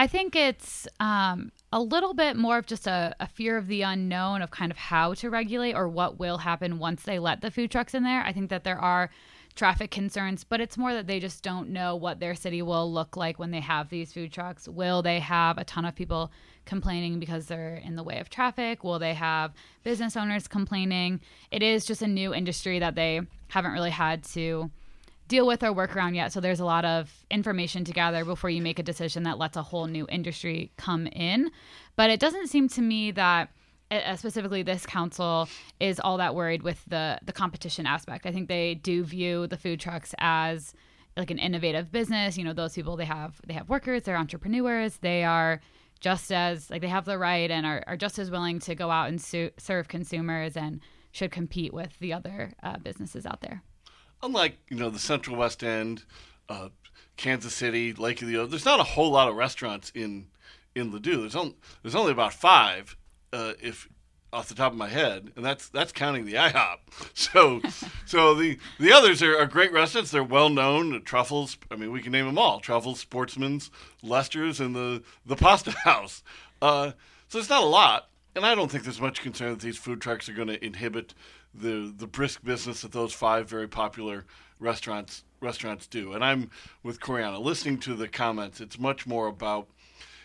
I 0.00 0.06
think 0.06 0.34
it's 0.34 0.88
um, 0.98 1.52
a 1.74 1.78
little 1.78 2.14
bit 2.14 2.34
more 2.34 2.56
of 2.56 2.64
just 2.64 2.86
a, 2.86 3.14
a, 3.20 3.26
fear 3.26 3.58
of 3.58 3.66
the 3.66 3.82
unknown 3.82 4.40
of 4.40 4.50
kind 4.50 4.72
of 4.72 4.78
how 4.78 5.12
to 5.12 5.28
regulate 5.28 5.74
or 5.74 5.90
what 5.90 6.18
will 6.18 6.38
happen 6.38 6.78
once 6.78 7.02
they 7.02 7.18
let 7.18 7.42
the 7.42 7.50
food 7.50 7.70
trucks 7.70 7.92
in 7.92 8.02
there. 8.02 8.22
I 8.22 8.32
think 8.32 8.48
that 8.48 8.64
there 8.64 8.78
are 8.78 9.10
traffic 9.54 9.90
concerns, 9.90 10.42
but 10.42 10.58
it's 10.58 10.78
more 10.78 10.94
that 10.94 11.06
they 11.06 11.20
just 11.20 11.42
don't 11.42 11.68
know 11.68 11.96
what 11.96 12.18
their 12.18 12.34
city 12.34 12.62
will 12.62 12.90
look 12.90 13.14
like 13.14 13.38
when 13.38 13.50
they 13.50 13.60
have 13.60 13.90
these 13.90 14.10
food 14.10 14.32
trucks. 14.32 14.66
Will 14.66 15.02
they 15.02 15.20
have 15.20 15.58
a 15.58 15.64
ton 15.64 15.84
of 15.84 15.94
people 15.94 16.32
complaining 16.64 17.20
because 17.20 17.44
they're 17.44 17.74
in 17.84 17.94
the 17.94 18.02
way 18.02 18.20
of 18.20 18.30
traffic? 18.30 18.82
Will 18.82 18.98
they 18.98 19.12
have 19.12 19.52
business 19.84 20.16
owners 20.16 20.48
complaining? 20.48 21.20
It 21.50 21.62
is 21.62 21.84
just 21.84 22.00
a 22.00 22.06
new 22.06 22.32
industry 22.32 22.78
that 22.78 22.94
they 22.94 23.20
haven't 23.48 23.72
really 23.72 23.90
had 23.90 24.24
to 24.32 24.70
deal 25.30 25.46
with 25.46 25.62
or 25.62 25.72
work 25.72 25.96
around 25.96 26.14
yet. 26.14 26.32
So 26.32 26.40
there's 26.40 26.60
a 26.60 26.64
lot 26.64 26.84
of 26.84 27.24
information 27.30 27.84
to 27.84 27.92
gather 27.92 28.24
before 28.24 28.50
you 28.50 28.60
make 28.60 28.78
a 28.78 28.82
decision 28.82 29.22
that 29.22 29.38
lets 29.38 29.56
a 29.56 29.62
whole 29.62 29.86
new 29.86 30.06
industry 30.10 30.72
come 30.76 31.06
in. 31.06 31.50
But 31.96 32.10
it 32.10 32.20
doesn't 32.20 32.48
seem 32.48 32.68
to 32.70 32.82
me 32.82 33.12
that 33.12 33.50
specifically 34.16 34.62
this 34.62 34.84
council 34.84 35.48
is 35.78 35.98
all 35.98 36.18
that 36.18 36.34
worried 36.34 36.62
with 36.62 36.84
the 36.86 37.18
the 37.24 37.32
competition 37.32 37.86
aspect. 37.86 38.26
I 38.26 38.32
think 38.32 38.48
they 38.48 38.74
do 38.74 39.04
view 39.04 39.46
the 39.46 39.56
food 39.56 39.80
trucks 39.80 40.14
as 40.18 40.74
like 41.16 41.30
an 41.30 41.38
innovative 41.38 41.90
business. 41.90 42.36
You 42.36 42.44
know, 42.44 42.52
those 42.52 42.74
people 42.74 42.96
they 42.96 43.06
have 43.06 43.40
they 43.46 43.54
have 43.54 43.68
workers, 43.68 44.02
they're 44.02 44.16
entrepreneurs, 44.16 44.98
they 44.98 45.24
are 45.24 45.60
just 46.00 46.32
as 46.32 46.70
like 46.70 46.82
they 46.82 46.88
have 46.88 47.04
the 47.04 47.18
right 47.18 47.50
and 47.50 47.64
are, 47.66 47.82
are 47.86 47.96
just 47.96 48.18
as 48.18 48.30
willing 48.30 48.58
to 48.60 48.74
go 48.74 48.90
out 48.90 49.08
and 49.08 49.20
su- 49.20 49.50
serve 49.58 49.86
consumers 49.88 50.56
and 50.56 50.80
should 51.12 51.30
compete 51.30 51.72
with 51.74 51.98
the 51.98 52.12
other 52.12 52.52
uh, 52.62 52.78
businesses 52.78 53.26
out 53.26 53.40
there 53.42 53.62
unlike 54.22 54.58
you 54.68 54.76
know 54.76 54.90
the 54.90 54.98
Central 54.98 55.36
West 55.36 55.62
End, 55.62 56.04
uh, 56.48 56.68
Kansas 57.16 57.54
City, 57.54 57.92
Lake 57.92 58.22
of 58.22 58.28
the 58.28 58.36
Ozarks, 58.36 58.50
there's 58.50 58.64
not 58.64 58.80
a 58.80 58.84
whole 58.84 59.10
lot 59.10 59.28
of 59.28 59.36
restaurants 59.36 59.90
in 59.94 60.26
in 60.74 60.92
Ladue. 60.92 61.20
There's 61.20 61.36
only 61.36 61.56
there's 61.82 61.94
only 61.94 62.12
about 62.12 62.32
five, 62.32 62.96
uh, 63.32 63.54
if 63.60 63.88
off 64.32 64.48
the 64.48 64.54
top 64.54 64.72
of 64.72 64.78
my 64.78 64.88
head, 64.88 65.32
and 65.36 65.44
that's 65.44 65.68
that's 65.68 65.92
counting 65.92 66.24
the 66.24 66.34
IHOP. 66.34 66.78
So, 67.14 67.60
so 68.06 68.34
the 68.34 68.58
the 68.78 68.92
others 68.92 69.22
are, 69.22 69.36
are 69.36 69.46
great 69.46 69.72
restaurants. 69.72 70.10
They're 70.10 70.24
well 70.24 70.48
known. 70.48 71.02
Truffles. 71.02 71.58
I 71.70 71.76
mean, 71.76 71.92
we 71.92 72.00
can 72.00 72.12
name 72.12 72.26
them 72.26 72.38
all: 72.38 72.60
Truffles, 72.60 73.00
Sportsman's, 73.00 73.70
Lester's, 74.02 74.60
and 74.60 74.74
the 74.74 75.02
the 75.26 75.36
Pasta 75.36 75.70
House. 75.84 76.22
Uh, 76.62 76.92
so 77.28 77.38
it's 77.38 77.50
not 77.50 77.62
a 77.62 77.66
lot, 77.66 78.08
and 78.34 78.44
I 78.44 78.54
don't 78.54 78.70
think 78.70 78.84
there's 78.84 79.00
much 79.00 79.22
concern 79.22 79.50
that 79.50 79.60
these 79.60 79.78
food 79.78 80.00
trucks 80.00 80.28
are 80.28 80.32
going 80.34 80.48
to 80.48 80.64
inhibit 80.64 81.14
the 81.54 81.92
the 81.96 82.06
brisk 82.06 82.42
business 82.44 82.82
that 82.82 82.92
those 82.92 83.12
five 83.12 83.48
very 83.48 83.68
popular 83.68 84.24
restaurants 84.58 85.24
restaurants 85.40 85.86
do. 85.86 86.12
And 86.12 86.24
I'm 86.24 86.50
with 86.82 87.00
Coriana. 87.00 87.40
Listening 87.40 87.78
to 87.80 87.94
the 87.94 88.08
comments, 88.08 88.60
it's 88.60 88.78
much 88.78 89.06
more 89.06 89.26
about 89.26 89.68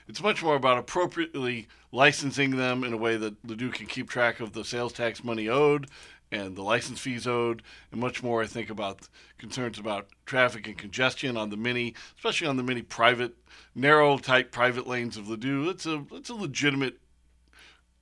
it's 0.08 0.22
much 0.22 0.44
more 0.44 0.56
about 0.56 0.78
appropriately 0.78 1.68
licensing 1.92 2.58
them 2.58 2.84
in 2.84 2.94
a 2.94 2.98
way 2.98 3.18
that 3.18 3.42
Ladue 3.48 3.74
can 3.74 3.88
keep 3.88 4.10
track 4.10 4.40
of 4.40 4.54
the 4.54 4.64
sales 4.64 4.94
tax 4.94 5.24
money 5.24 5.50
owed 5.50 5.88
and 6.32 6.56
the 6.56 6.62
license 6.62 7.00
fees 7.00 7.28
owed, 7.28 7.62
and 7.92 8.02
much 8.02 8.24
more, 8.24 8.42
I 8.42 8.48
think, 8.48 8.70
about 8.70 9.08
concerns 9.38 9.78
about 9.78 10.08
traffic 10.26 10.68
and 10.68 10.78
congestion 10.78 11.38
on 11.38 11.50
the 11.50 11.58
many, 11.58 11.94
especially 12.18 12.48
on 12.48 12.58
the 12.58 12.64
many 12.64 12.82
private, 12.82 13.36
narrow 13.74 14.18
type 14.18 14.52
private 14.52 14.88
lanes 14.88 15.18
of 15.18 15.26
Ladue. 15.26 15.70
It's 15.70 15.86
a 15.86 16.04
it's 16.12 16.30
a 16.30 16.36
legitimate 16.36 17.00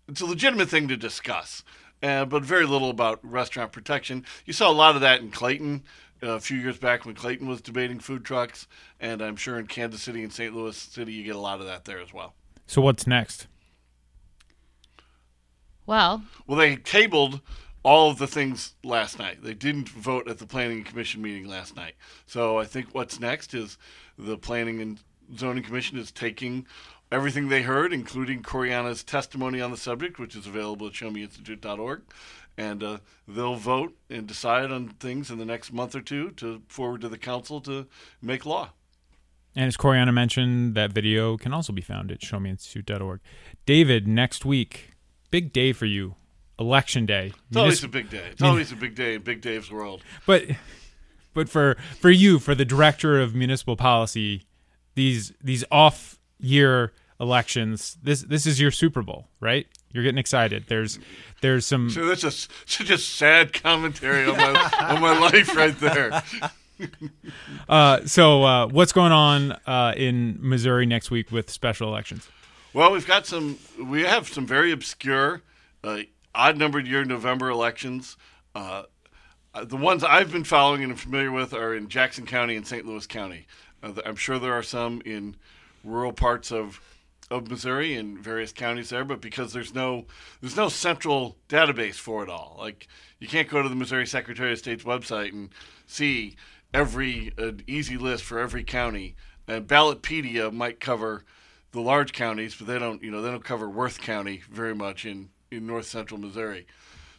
it's 0.07 0.21
a 0.21 0.25
legitimate 0.25 0.69
thing 0.69 0.87
to 0.89 0.97
discuss, 0.97 1.63
uh, 2.03 2.25
but 2.25 2.43
very 2.43 2.65
little 2.65 2.89
about 2.89 3.19
restaurant 3.23 3.71
protection. 3.71 4.25
You 4.45 4.53
saw 4.53 4.69
a 4.69 4.73
lot 4.73 4.95
of 4.95 5.01
that 5.01 5.21
in 5.21 5.31
Clayton 5.31 5.83
a 6.21 6.39
few 6.39 6.57
years 6.57 6.77
back 6.77 7.05
when 7.05 7.15
Clayton 7.15 7.47
was 7.47 7.61
debating 7.61 7.99
food 7.99 8.23
trucks, 8.23 8.67
and 8.99 9.21
I'm 9.21 9.35
sure 9.35 9.57
in 9.57 9.67
Kansas 9.67 10.01
City 10.01 10.23
and 10.23 10.31
St. 10.31 10.53
Louis 10.53 10.77
City 10.77 11.13
you 11.13 11.23
get 11.23 11.35
a 11.35 11.39
lot 11.39 11.59
of 11.59 11.65
that 11.65 11.85
there 11.85 11.99
as 11.99 12.13
well. 12.13 12.35
So 12.67 12.81
what's 12.81 13.07
next? 13.07 13.47
Well, 15.85 16.23
well, 16.47 16.57
they 16.57 16.77
tabled 16.77 17.41
all 17.83 18.09
of 18.09 18.17
the 18.17 18.27
things 18.27 18.75
last 18.83 19.19
night. 19.19 19.43
They 19.43 19.53
didn't 19.53 19.89
vote 19.89 20.29
at 20.29 20.37
the 20.37 20.45
Planning 20.45 20.83
Commission 20.85 21.21
meeting 21.21 21.47
last 21.47 21.75
night. 21.75 21.95
So 22.25 22.57
I 22.57 22.65
think 22.65 22.87
what's 22.93 23.19
next 23.19 23.53
is 23.53 23.77
the 24.17 24.37
Planning 24.37 24.81
and 24.81 24.99
Zoning 25.37 25.63
Commission 25.63 25.97
is 25.97 26.11
taking 26.11 26.65
everything 27.13 27.47
they 27.47 27.61
heard, 27.61 27.93
including 27.93 28.41
Coriana's 28.41 29.03
testimony 29.03 29.61
on 29.61 29.71
the 29.71 29.77
subject, 29.77 30.19
which 30.19 30.35
is 30.35 30.47
available 30.47 30.87
at 30.87 30.93
showmeinstitute.org, 30.93 32.01
and 32.57 32.83
uh, 32.83 32.97
they'll 33.27 33.55
vote 33.55 33.95
and 34.09 34.27
decide 34.27 34.71
on 34.71 34.89
things 34.89 35.29
in 35.29 35.37
the 35.37 35.45
next 35.45 35.71
month 35.71 35.95
or 35.95 36.01
two 36.01 36.31
to 36.31 36.63
forward 36.67 37.01
to 37.01 37.09
the 37.09 37.17
council 37.17 37.61
to 37.61 37.87
make 38.21 38.45
law. 38.45 38.71
And 39.55 39.67
as 39.67 39.77
Coriana 39.77 40.11
mentioned, 40.11 40.73
that 40.73 40.91
video 40.91 41.37
can 41.37 41.53
also 41.53 41.71
be 41.71 41.83
found 41.83 42.11
at 42.11 42.19
showmeinstitute.org. 42.19 43.19
David, 43.67 44.07
next 44.07 44.43
week, 44.43 44.95
big 45.29 45.53
day 45.53 45.71
for 45.71 45.85
you, 45.85 46.15
election 46.57 47.05
day. 47.05 47.33
It's 47.49 47.57
always 47.57 47.83
a 47.83 47.87
big 47.87 48.09
day. 48.09 48.27
It's 48.31 48.41
always 48.41 48.71
a 48.71 48.75
big 48.75 48.95
day 48.95 49.13
in 49.15 49.21
Big 49.21 49.41
Dave's 49.41 49.71
world. 49.71 50.01
But, 50.25 50.45
but 51.35 51.47
for 51.47 51.77
for 51.99 52.09
you, 52.09 52.39
for 52.39 52.55
the 52.55 52.65
director 52.65 53.21
of 53.21 53.35
municipal 53.35 53.75
policy, 53.75 54.47
these 54.95 55.33
these 55.43 55.63
off 55.71 56.19
year 56.39 56.91
elections, 57.23 57.97
this 58.03 58.21
this 58.21 58.45
is 58.45 58.59
your 58.61 58.69
Super 58.69 59.01
Bowl, 59.01 59.27
right? 59.39 59.65
You're 59.91 60.03
getting 60.03 60.19
excited. 60.19 60.65
There's 60.67 60.99
there's 61.41 61.65
some. 61.65 61.89
So 61.89 62.05
that's 62.05 62.23
a 62.23 62.31
such 62.31 62.89
a 62.89 62.97
sad 62.97 63.53
commentary 63.53 64.27
on 64.27 64.37
my 64.37 64.71
on 64.79 65.01
my 65.01 65.17
life 65.17 65.55
right 65.55 65.77
there. 65.79 66.21
uh, 67.69 68.05
so 68.05 68.43
uh, 68.43 68.67
what's 68.67 68.91
going 68.91 69.11
on 69.11 69.53
uh, 69.65 69.93
in 69.95 70.37
Missouri 70.39 70.85
next 70.85 71.09
week 71.11 71.31
with 71.31 71.49
special 71.49 71.87
elections? 71.87 72.27
Well, 72.73 72.91
we've 72.91 73.07
got 73.07 73.25
some. 73.25 73.57
We 73.81 74.03
have 74.03 74.27
some 74.27 74.45
very 74.45 74.71
obscure, 74.71 75.41
uh, 75.83 75.99
odd 76.35 76.57
numbered 76.57 76.87
year 76.87 77.05
November 77.05 77.49
elections. 77.49 78.17
Uh, 78.55 78.83
uh, 79.53 79.63
the 79.63 79.77
ones 79.77 80.03
I've 80.03 80.31
been 80.31 80.43
following 80.43 80.81
and 80.81 80.91
am 80.91 80.97
familiar 80.97 81.31
with 81.31 81.53
are 81.53 81.75
in 81.75 81.87
Jackson 81.87 82.25
County 82.25 82.55
and 82.55 82.65
St. 82.65 82.85
Louis 82.85 83.05
County. 83.05 83.45
I'm 83.83 84.15
sure 84.15 84.39
there 84.39 84.53
are 84.53 84.63
some 84.63 85.01
in 85.05 85.35
rural 85.83 86.13
parts 86.13 86.51
of 86.51 86.79
of 87.31 87.49
Missouri 87.49 87.95
and 87.95 88.19
various 88.19 88.51
counties 88.51 88.89
there, 88.89 89.05
but 89.05 89.21
because 89.21 89.53
there's 89.53 89.73
no 89.73 90.05
there's 90.41 90.57
no 90.57 90.69
central 90.69 91.37
database 91.49 91.95
for 91.95 92.23
it 92.23 92.29
all. 92.29 92.55
Like 92.59 92.87
you 93.19 93.27
can't 93.27 93.49
go 93.49 93.61
to 93.61 93.69
the 93.69 93.75
Missouri 93.75 94.05
Secretary 94.05 94.51
of 94.51 94.59
State's 94.59 94.83
website 94.83 95.31
and 95.31 95.49
see 95.87 96.35
every 96.73 97.31
uh, 97.37 97.51
easy 97.67 97.97
list 97.97 98.23
for 98.23 98.39
every 98.39 98.63
county. 98.63 99.15
And 99.47 99.67
Ballotpedia 99.67 100.51
might 100.51 100.79
cover 100.79 101.23
the 101.71 101.81
large 101.81 102.13
counties, 102.13 102.55
but 102.55 102.67
they 102.67 102.79
don't 102.79 103.01
you 103.03 103.11
know 103.11 103.21
they 103.21 103.31
don't 103.31 103.43
cover 103.43 103.69
Worth 103.69 103.99
County 104.01 104.41
very 104.51 104.75
much 104.75 105.05
in 105.05 105.29
in 105.51 105.65
north 105.65 105.85
central 105.85 106.19
Missouri. 106.19 106.65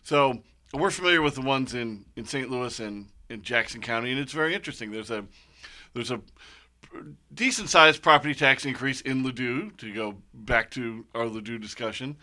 So 0.03 0.43
we're 0.73 0.91
familiar 0.91 1.23
with 1.23 1.35
the 1.35 1.43
ones 1.43 1.75
in 1.75 2.05
in 2.17 2.25
St. 2.25 2.51
Louis 2.51 2.79
and 2.81 3.09
in 3.29 3.43
Jackson 3.43 3.81
County, 3.81 4.11
and 4.11 4.21
it's 4.21 4.33
very 4.33 4.55
interesting. 4.55 4.91
There's 4.91 5.11
a 5.11 5.25
there's 5.95 6.11
a 6.11 6.21
decent 7.33 7.69
sized 7.69 8.03
property 8.03 8.35
tax 8.35 8.65
increase 8.65 9.01
in 9.01 9.25
Ladue 9.25 9.77
to 9.79 9.93
go 9.93 10.17
back 10.33 10.71
to 10.73 11.07
our 11.15 11.27
Ladue 11.27 11.61
discussion. 11.61 12.17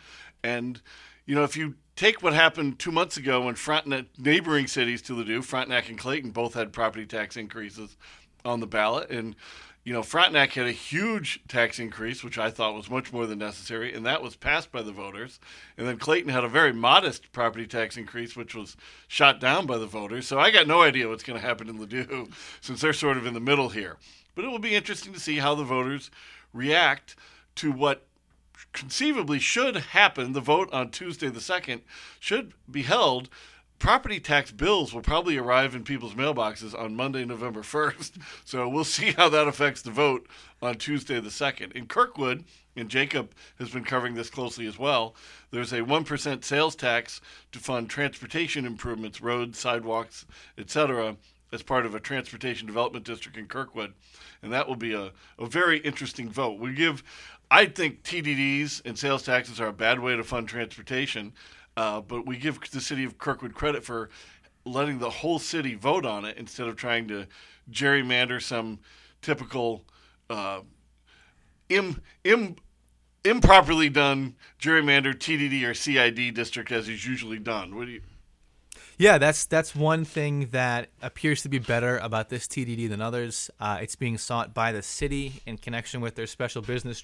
And, 0.43 0.81
you 1.25 1.35
know, 1.35 1.43
if 1.43 1.55
you 1.55 1.75
take 1.95 2.23
what 2.23 2.33
happened 2.33 2.79
two 2.79 2.91
months 2.91 3.17
ago 3.17 3.45
when 3.45 3.55
Frontenac, 3.55 4.05
neighboring 4.17 4.67
cities 4.67 5.01
to 5.03 5.13
Ladue, 5.13 5.43
Frontenac 5.43 5.89
and 5.89 5.97
Clayton 5.97 6.31
both 6.31 6.53
had 6.53 6.73
property 6.73 7.05
tax 7.05 7.37
increases 7.37 7.97
on 8.43 8.59
the 8.59 8.67
ballot. 8.67 9.09
And, 9.09 9.35
you 9.83 9.93
know, 9.93 10.03
Frontenac 10.03 10.53
had 10.53 10.67
a 10.67 10.71
huge 10.71 11.41
tax 11.47 11.79
increase, 11.79 12.23
which 12.23 12.37
I 12.37 12.51
thought 12.51 12.75
was 12.75 12.89
much 12.89 13.11
more 13.11 13.25
than 13.25 13.39
necessary, 13.39 13.93
and 13.93 14.05
that 14.05 14.21
was 14.21 14.35
passed 14.35 14.71
by 14.71 14.83
the 14.83 14.91
voters. 14.91 15.39
And 15.77 15.87
then 15.87 15.97
Clayton 15.97 16.29
had 16.29 16.43
a 16.43 16.49
very 16.49 16.71
modest 16.71 17.31
property 17.31 17.65
tax 17.65 17.97
increase, 17.97 18.35
which 18.35 18.53
was 18.53 18.77
shot 19.07 19.39
down 19.39 19.65
by 19.65 19.77
the 19.77 19.87
voters. 19.87 20.27
So 20.27 20.39
I 20.39 20.51
got 20.51 20.67
no 20.67 20.81
idea 20.81 21.09
what's 21.09 21.23
going 21.23 21.39
to 21.39 21.45
happen 21.45 21.67
in 21.67 21.79
Ladue 21.79 22.31
since 22.61 22.81
they're 22.81 22.93
sort 22.93 23.17
of 23.17 23.25
in 23.25 23.33
the 23.33 23.39
middle 23.39 23.69
here. 23.69 23.97
But 24.35 24.45
it 24.45 24.49
will 24.49 24.59
be 24.59 24.75
interesting 24.75 25.13
to 25.13 25.19
see 25.19 25.37
how 25.37 25.55
the 25.55 25.63
voters 25.63 26.11
react 26.53 27.15
to 27.55 27.71
what 27.71 28.05
conceivably 28.73 29.39
should 29.39 29.75
happen. 29.75 30.33
The 30.33 30.41
vote 30.41 30.69
on 30.71 30.89
Tuesday 30.89 31.29
the 31.29 31.39
2nd 31.39 31.81
should 32.19 32.53
be 32.69 32.83
held. 32.83 33.29
Property 33.79 34.19
tax 34.19 34.51
bills 34.51 34.93
will 34.93 35.01
probably 35.01 35.37
arrive 35.37 35.73
in 35.73 35.83
people's 35.83 36.13
mailboxes 36.13 36.77
on 36.77 36.95
Monday, 36.95 37.25
November 37.25 37.61
1st. 37.61 38.11
So 38.45 38.69
we'll 38.69 38.83
see 38.83 39.11
how 39.11 39.29
that 39.29 39.47
affects 39.47 39.81
the 39.81 39.91
vote 39.91 40.27
on 40.61 40.75
Tuesday 40.75 41.19
the 41.19 41.29
2nd. 41.29 41.71
In 41.71 41.87
Kirkwood, 41.87 42.43
and 42.75 42.89
Jacob 42.89 43.31
has 43.59 43.69
been 43.69 43.83
covering 43.83 44.13
this 44.13 44.29
closely 44.29 44.67
as 44.67 44.77
well, 44.77 45.15
there's 45.51 45.73
a 45.73 45.81
1% 45.81 46.43
sales 46.43 46.75
tax 46.75 47.21
to 47.51 47.59
fund 47.59 47.89
transportation 47.89 48.65
improvements, 48.65 49.19
roads, 49.19 49.59
sidewalks, 49.59 50.25
etc., 50.57 51.17
as 51.51 51.61
part 51.61 51.85
of 51.85 51.95
a 51.95 51.99
transportation 51.99 52.67
development 52.67 53.05
district 53.05 53.37
in 53.37 53.47
Kirkwood. 53.47 53.93
And 54.41 54.53
that 54.53 54.67
will 54.67 54.75
be 54.75 54.93
a, 54.93 55.11
a 55.37 55.45
very 55.45 55.79
interesting 55.79 56.29
vote. 56.29 56.59
We 56.59 56.73
give, 56.73 57.03
I 57.49 57.65
think 57.65 58.03
TDDs 58.03 58.81
and 58.85 58.97
sales 58.97 59.23
taxes 59.23 59.59
are 59.59 59.67
a 59.67 59.73
bad 59.73 59.99
way 59.99 60.15
to 60.15 60.23
fund 60.23 60.47
transportation, 60.47 61.33
uh, 61.77 62.01
but 62.01 62.25
we 62.25 62.37
give 62.37 62.59
the 62.71 62.81
city 62.81 63.03
of 63.03 63.17
Kirkwood 63.17 63.53
credit 63.53 63.83
for 63.83 64.09
letting 64.65 64.99
the 64.99 65.09
whole 65.09 65.39
city 65.39 65.75
vote 65.75 66.05
on 66.05 66.25
it 66.25 66.37
instead 66.37 66.67
of 66.67 66.75
trying 66.75 67.07
to 67.07 67.27
gerrymander 67.71 68.41
some 68.41 68.79
typical 69.21 69.83
uh, 70.29 70.61
Im, 71.69 72.01
Im, 72.23 72.55
improperly 73.23 73.89
done 73.89 74.35
gerrymander 74.59 75.13
TDD 75.13 75.63
or 75.67 75.73
CID 75.73 76.33
district 76.33 76.71
as 76.71 76.89
is 76.89 77.05
usually 77.05 77.39
done. 77.39 77.75
What 77.75 77.85
do 77.85 77.91
you? 77.91 78.01
Yeah, 79.01 79.17
that's 79.17 79.45
that's 79.47 79.75
one 79.75 80.05
thing 80.05 80.49
that 80.51 80.89
appears 81.01 81.41
to 81.41 81.49
be 81.49 81.57
better 81.57 81.97
about 81.97 82.29
this 82.29 82.45
TDD 82.45 82.87
than 82.87 83.01
others. 83.01 83.49
Uh, 83.59 83.79
it's 83.81 83.95
being 83.95 84.19
sought 84.19 84.53
by 84.53 84.71
the 84.71 84.83
city 84.83 85.41
in 85.47 85.57
connection 85.57 86.01
with 86.01 86.13
their 86.13 86.27
special 86.27 86.61
business 86.61 87.01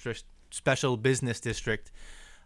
special 0.52 0.96
business 0.96 1.40
district, 1.40 1.90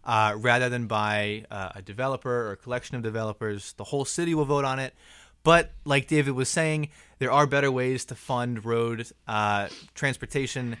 uh, 0.05 0.33
rather 0.39 0.69
than 0.69 0.87
by 0.87 1.45
uh, 1.51 1.69
a 1.75 1.83
developer 1.83 2.47
or 2.47 2.53
a 2.53 2.57
collection 2.57 2.95
of 2.95 3.03
developers. 3.03 3.73
The 3.73 3.83
whole 3.83 4.05
city 4.05 4.33
will 4.33 4.45
vote 4.45 4.65
on 4.65 4.79
it. 4.79 4.95
But 5.43 5.73
like 5.85 6.07
David 6.07 6.31
was 6.31 6.49
saying, 6.49 6.89
there 7.19 7.31
are 7.31 7.45
better 7.45 7.71
ways 7.71 8.05
to 8.05 8.15
fund 8.15 8.65
road 8.65 9.05
uh, 9.27 9.67
transportation 9.93 10.77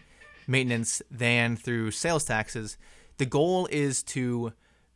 maintenance 0.47 0.99
than 1.11 1.57
through 1.57 1.91
sales 1.91 2.25
taxes. 2.25 2.79
The 3.19 3.27
goal 3.27 3.67
is 3.69 4.01
to 4.01 4.51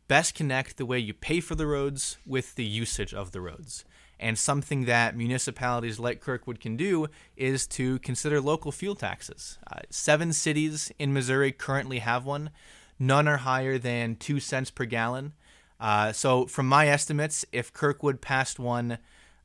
best 0.08 0.34
connect 0.34 0.76
the 0.76 0.86
way 0.86 0.98
you 0.98 1.14
pay 1.14 1.40
for 1.40 1.54
the 1.54 1.66
roads 1.66 2.18
with 2.26 2.54
the 2.54 2.64
usage 2.64 3.14
of 3.14 3.32
the 3.32 3.40
roads. 3.40 3.84
And 4.18 4.36
something 4.36 4.86
that 4.86 5.16
municipalities 5.16 6.00
like 6.00 6.20
Kirkwood 6.20 6.58
can 6.58 6.76
do 6.76 7.06
is 7.36 7.66
to 7.68 8.00
consider 8.00 8.40
local 8.40 8.72
fuel 8.72 8.96
taxes. 8.96 9.58
Uh, 9.70 9.80
seven 9.90 10.32
cities 10.32 10.90
in 10.98 11.12
Missouri 11.12 11.52
currently 11.52 12.00
have 12.00 12.24
one. 12.24 12.50
None 12.98 13.28
are 13.28 13.36
higher 13.36 13.78
than 13.78 14.16
two 14.16 14.40
cents 14.40 14.70
per 14.70 14.86
gallon. 14.86 15.34
Uh, 15.78 16.10
so, 16.10 16.46
from 16.46 16.66
my 16.66 16.88
estimates, 16.88 17.44
if 17.52 17.72
Kirkwood 17.72 18.20
passed 18.20 18.58
one, 18.58 18.98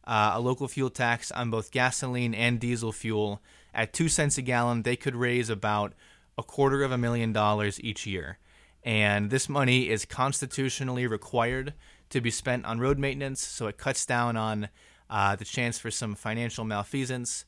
uh, 0.06 0.32
a 0.34 0.40
local 0.40 0.68
fuel 0.68 0.90
tax 0.90 1.32
on 1.32 1.52
both 1.52 1.70
gasoline 1.70 2.34
and 2.34 2.60
diesel 2.60 2.92
fuel 2.92 3.42
at 3.76 3.94
two 3.94 4.10
cents 4.10 4.40
a 4.40 4.42
gallon, 4.42 4.82
they 4.82 4.96
could 4.96 5.16
raise 5.16 5.50
about 5.50 5.94
a 6.36 6.42
quarter 6.42 6.84
of 6.84 6.92
a 6.92 6.98
million 6.98 7.32
dollars 7.32 7.80
each 7.84 8.08
year. 8.08 8.40
And 8.84 9.30
this 9.30 9.48
money 9.48 9.90
is 9.90 10.06
constitutionally 10.06 11.08
required 11.08 11.74
to 12.10 12.22
be 12.22 12.32
spent 12.32 12.66
on 12.66 12.80
road 12.80 13.00
maintenance, 13.00 13.42
so 13.42 13.68
it 13.68 13.78
cuts 13.78 14.06
down 14.06 14.38
on 14.38 14.70
uh, 15.10 15.36
the 15.36 15.46
chance 15.46 15.80
for 15.80 15.90
some 15.90 16.16
financial 16.16 16.64
malfeasance. 16.64 17.46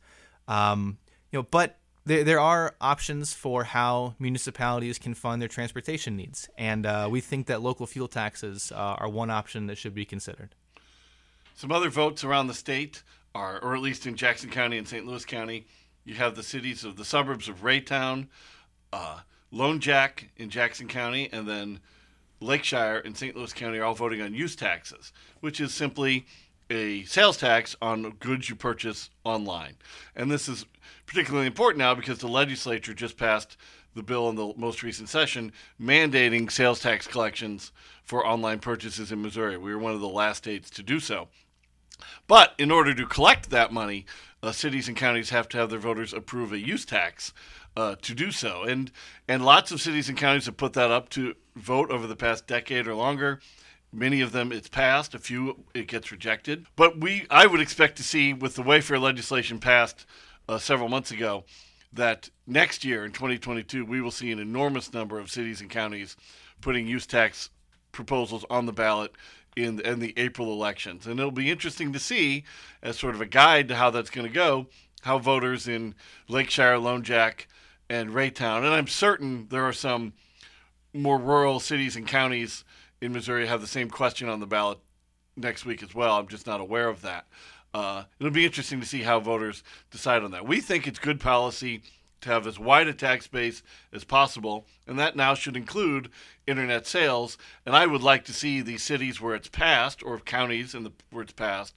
Um, 0.48 0.98
you 1.32 1.40
know, 1.40 1.48
but 1.50 1.78
there, 2.06 2.24
there 2.24 2.40
are 2.40 2.76
options 2.80 3.34
for 3.34 3.64
how 3.64 4.16
municipalities 4.20 5.00
can 5.00 5.14
fund 5.14 5.42
their 5.42 5.50
transportation 5.50 6.16
needs, 6.16 6.50
and 6.58 6.86
uh, 6.86 7.08
we 7.12 7.20
think 7.20 7.48
that 7.48 7.62
local 7.62 7.86
fuel 7.86 8.08
taxes 8.08 8.72
uh, 8.72 8.76
are 8.76 9.10
one 9.10 9.30
option 9.30 9.68
that 9.68 9.78
should 9.78 9.94
be 9.94 10.06
considered. 10.06 10.56
Some 11.56 11.72
other 11.72 11.90
votes 11.90 12.24
around 12.24 12.48
the 12.48 12.54
state 12.54 13.04
are, 13.34 13.60
or 13.60 13.76
at 13.76 13.82
least 13.82 14.06
in 14.06 14.16
Jackson 14.16 14.50
County 14.50 14.78
and 14.78 14.88
St. 14.88 15.06
Louis 15.06 15.26
County, 15.26 15.66
you 16.04 16.16
have 16.16 16.36
the 16.36 16.44
cities 16.44 16.84
of 16.84 16.96
the 16.96 17.06
suburbs 17.06 17.50
of 17.50 17.64
Raytown, 17.64 18.28
uh, 18.94 19.20
Lone 19.56 19.80
Jack 19.80 20.32
in 20.36 20.50
Jackson 20.50 20.90
County, 20.90 21.30
and 21.32 21.48
then 21.48 21.80
Lakeshire 22.42 23.02
and 23.06 23.16
St. 23.16 23.38
Louis 23.38 23.54
County 23.54 23.78
are 23.78 23.86
all 23.86 23.94
voting 23.94 24.22
on 24.22 24.34
use 24.34 24.54
taxes, 24.54 25.14
which 25.40 25.62
is 25.62 25.74
simply 25.74 26.26
a 26.70 27.06
sales 27.06 27.38
tax 27.38 27.74
on 27.82 28.12
goods 28.20 28.50
you 28.50 28.56
purchase 28.58 29.10
online. 29.24 29.78
And 30.14 30.30
this 30.30 30.50
is 30.50 30.66
particularly 31.06 31.48
important 31.48 31.80
now 31.80 31.96
because 31.96 32.18
the 32.18 32.28
legislature 32.28 32.94
just 32.94 33.16
passed 33.16 33.56
the 33.94 34.04
bill 34.04 34.28
in 34.28 34.36
the 34.36 34.54
most 34.58 34.84
recent 34.84 35.08
session 35.08 35.54
mandating 35.82 36.52
sales 36.52 36.82
tax 36.82 37.08
collections 37.08 37.72
for 38.04 38.28
online 38.28 38.60
purchases 38.60 39.14
in 39.14 39.22
Missouri. 39.22 39.56
We 39.56 39.74
were 39.74 39.80
one 39.80 39.94
of 39.94 40.02
the 40.02 40.10
last 40.10 40.40
states 40.40 40.70
to 40.72 40.84
do 40.84 41.00
so. 41.00 41.30
But 42.28 42.56
in 42.58 42.72
order 42.72 42.94
to 42.94 43.06
collect 43.06 43.52
that 43.52 43.72
money, 43.72 44.06
uh, 44.44 44.52
cities 44.52 44.90
and 44.90 44.98
counties 44.98 45.30
have 45.30 45.48
to 45.50 45.58
have 45.58 45.70
their 45.70 45.80
voters 45.80 46.14
approve 46.14 46.52
a 46.52 46.60
use 46.60 46.84
tax 46.84 47.32
uh, 47.76 47.96
to 48.02 48.14
do 48.14 48.32
so. 48.32 48.64
And 48.64 48.92
and 49.28 49.44
lots 49.44 49.72
of 49.72 49.82
cities 49.82 50.10
and 50.10 50.18
counties 50.18 50.46
have 50.46 50.58
put 50.58 50.74
that 50.74 50.92
up 50.92 51.10
to 51.10 51.36
vote 51.56 51.92
over 51.92 52.08
the 52.08 52.16
past 52.16 52.48
decade 52.48 52.88
or 52.88 52.96
longer. 52.96 53.40
Many 53.92 54.22
of 54.22 54.32
them 54.32 54.52
it's 54.52 54.68
passed. 54.68 55.14
A 55.14 55.20
few 55.20 55.66
it 55.74 55.88
gets 55.88 56.12
rejected. 56.12 56.66
But 56.76 57.00
we 57.00 57.26
I 57.30 57.46
would 57.46 57.62
expect 57.62 57.98
to 57.98 58.04
see 58.04 58.34
with 58.34 58.56
the 58.56 58.64
Wayfair 58.64 59.02
legislation 59.02 59.60
passed 59.60 60.06
uh, 60.48 60.58
several 60.58 60.90
months 60.90 61.12
ago 61.12 61.46
that 61.94 62.30
next 62.46 62.84
year 62.84 63.06
in 63.06 63.12
2022 63.12 63.86
we 63.86 64.02
will 64.02 64.12
see 64.12 64.32
an 64.32 64.40
enormous 64.40 64.94
number 64.94 65.20
of 65.20 65.32
cities 65.32 65.62
and 65.62 65.70
counties 65.70 66.18
putting 66.62 66.88
use 66.88 67.06
tax 67.06 67.50
proposals 67.92 68.46
on 68.50 68.66
the 68.66 68.74
ballot 68.74 69.14
in, 69.56 69.80
in 69.82 70.00
the 70.00 70.14
April 70.18 70.52
elections. 70.52 71.08
And 71.08 71.20
it'll 71.20 71.32
be 71.32 71.50
interesting 71.50 71.94
to 71.94 72.00
see, 72.00 72.44
as 72.82 72.98
sort 72.98 73.16
of 73.16 73.22
a 73.22 73.26
guide 73.26 73.70
to 73.70 73.76
how 73.76 73.90
that's 73.90 74.10
going 74.10 74.28
to 74.28 74.34
go, 74.34 74.68
how 75.02 75.18
voters 75.18 75.68
in 75.68 75.96
Lakeshire, 76.28 76.78
Lone 76.78 77.04
Jack, 77.04 77.48
and 77.90 78.10
Raytown, 78.12 78.58
and 78.58 78.68
I'm 78.68 78.88
certain 78.88 79.48
there 79.50 79.66
are 79.66 79.74
some 79.74 80.14
more 80.94 81.18
rural 81.18 81.60
cities 81.60 81.96
and 81.96 82.08
counties 82.08 82.64
in 83.02 83.14
Missouri 83.14 83.48
have 83.48 83.62
the 83.62 83.68
same 83.68 83.90
question 83.90 84.30
on 84.30 84.40
the 84.40 84.48
ballot 84.48 84.80
next 85.36 85.66
week 85.66 85.84
as 85.84 85.94
well. 85.94 86.18
I'm 86.18 86.28
just 86.28 86.48
not 86.48 86.62
aware 86.62 86.88
of 86.88 87.02
that. 87.02 87.28
Uh, 87.74 88.04
it'll 88.20 88.32
be 88.32 88.46
interesting 88.46 88.80
to 88.80 88.86
see 88.86 89.02
how 89.02 89.20
voters 89.20 89.62
decide 89.92 90.24
on 90.24 90.32
that. 90.32 90.48
We 90.48 90.62
think 90.62 90.88
it's 90.88 91.00
good 91.00 91.20
policy 91.20 91.82
to 92.22 92.30
have 92.30 92.48
as 92.48 92.58
wide 92.58 92.88
a 92.88 92.94
tax 92.94 93.28
base 93.28 93.62
as 93.92 94.06
possible, 94.06 94.66
and 94.88 94.98
that 94.98 95.16
now 95.16 95.34
should 95.34 95.58
include 95.58 96.10
internet 96.48 96.88
sales. 96.88 97.38
And 97.66 97.76
I 97.76 97.86
would 97.86 98.02
like 98.02 98.24
to 98.26 98.34
see 98.34 98.62
these 98.62 98.82
cities 98.82 99.20
where 99.20 99.36
it's 99.36 99.50
passed, 99.50 100.02
or 100.02 100.20
counties 100.20 100.74
in 100.74 100.84
the 100.84 100.92
where 101.12 101.24
it's 101.24 101.34
passed, 101.34 101.76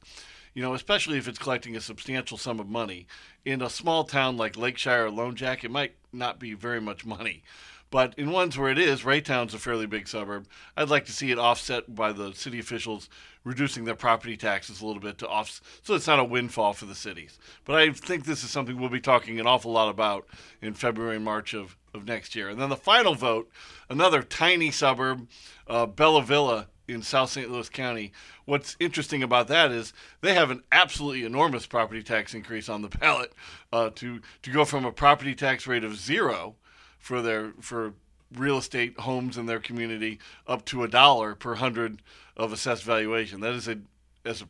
you 0.59 0.65
know, 0.65 0.75
especially 0.75 1.19
if 1.19 1.29
it's 1.29 1.39
collecting 1.39 1.77
a 1.77 1.81
substantial 1.81 2.37
sum 2.37 2.59
of 2.59 2.69
money. 2.69 3.07
In 3.45 3.63
a 3.63 3.71
small 3.71 4.03
town 4.03 4.37
like 4.37 4.57
Lakeshire 4.57 5.07
or 5.07 5.11
Lone 5.13 5.37
Jack, 5.37 5.63
it 5.63 5.71
might 5.71 5.95
not 6.13 6.41
be 6.41 6.53
very 6.53 6.81
much 6.81 7.07
money. 7.07 7.45
But 7.91 8.13
in 8.19 8.33
ones 8.33 8.59
where 8.59 8.69
it 8.69 8.77
is, 8.77 9.05
Raytown's 9.05 9.55
a 9.55 9.59
fairly 9.61 9.87
big 9.87 10.09
suburb. 10.09 10.49
I'd 10.77 10.89
like 10.89 11.05
to 11.05 11.13
see 11.13 11.31
it 11.31 11.39
offset 11.39 11.95
by 11.95 12.11
the 12.11 12.33
city 12.33 12.59
officials 12.59 13.09
reducing 13.45 13.85
their 13.85 13.95
property 13.95 14.37
taxes 14.37 14.81
a 14.81 14.87
little 14.87 15.01
bit 15.01 15.19
to 15.19 15.29
off, 15.29 15.61
so 15.85 15.95
it's 15.95 16.09
not 16.09 16.19
a 16.19 16.25
windfall 16.25 16.73
for 16.73 16.87
the 16.87 16.95
cities. 16.97 17.39
But 17.65 17.77
I 17.77 17.93
think 17.93 18.25
this 18.25 18.43
is 18.43 18.51
something 18.51 18.81
we'll 18.81 18.89
be 18.89 19.01
talking 19.01 19.39
an 19.39 19.47
awful 19.47 19.71
lot 19.71 19.89
about 19.89 20.27
in 20.61 20.75
February 20.75 21.15
and 21.15 21.25
March 21.25 21.55
of, 21.55 21.77
of 21.95 22.05
next 22.05 22.35
year. 22.35 22.49
And 22.49 22.61
then 22.61 22.69
the 22.69 22.77
final 22.77 23.15
vote, 23.15 23.49
another 23.89 24.25
tiny 24.25 24.73
suburb, 24.73 25.29
uh, 25.69 25.87
Bella 25.87 26.25
Villa 26.25 26.67
in 26.89 27.03
South 27.03 27.31
St. 27.31 27.51
Louis 27.51 27.69
County. 27.69 28.13
What's 28.47 28.77
interesting 28.81 29.23
about 29.23 29.49
that 29.49 29.71
is 29.71 29.93
they 30.23 30.35
have 30.35 30.51
an 30.51 30.63
absolutely 30.73 31.25
enormous 31.25 31.67
property 31.67 32.03
tax 32.03 32.35
increase 32.35 32.69
on 32.69 32.83
the 32.83 32.89
ballot 32.89 33.33
uh, 33.73 33.91
to 33.97 34.21
to 34.43 34.51
go 34.51 34.65
from 34.65 34.85
a 34.85 34.93
property 34.93 35.35
tax 35.35 35.67
rate 35.67 35.85
of 35.85 35.97
zero 35.97 36.57
for 36.99 37.21
their 37.23 37.53
for 37.61 37.93
real 38.35 38.59
estate 38.59 38.99
homes 39.01 39.39
in 39.39 39.47
their 39.47 39.61
community 39.61 40.19
up 40.47 40.65
to 40.67 40.83
a 40.83 40.89
dollar 40.89 41.35
per 41.35 41.55
hundred 41.57 42.03
of 42.37 42.53
assessed 42.53 42.85
valuation. 42.85 43.41
That 43.41 43.55
is 43.55 43.69
a 43.69 43.79
as 44.25 44.43
a 44.43 44.49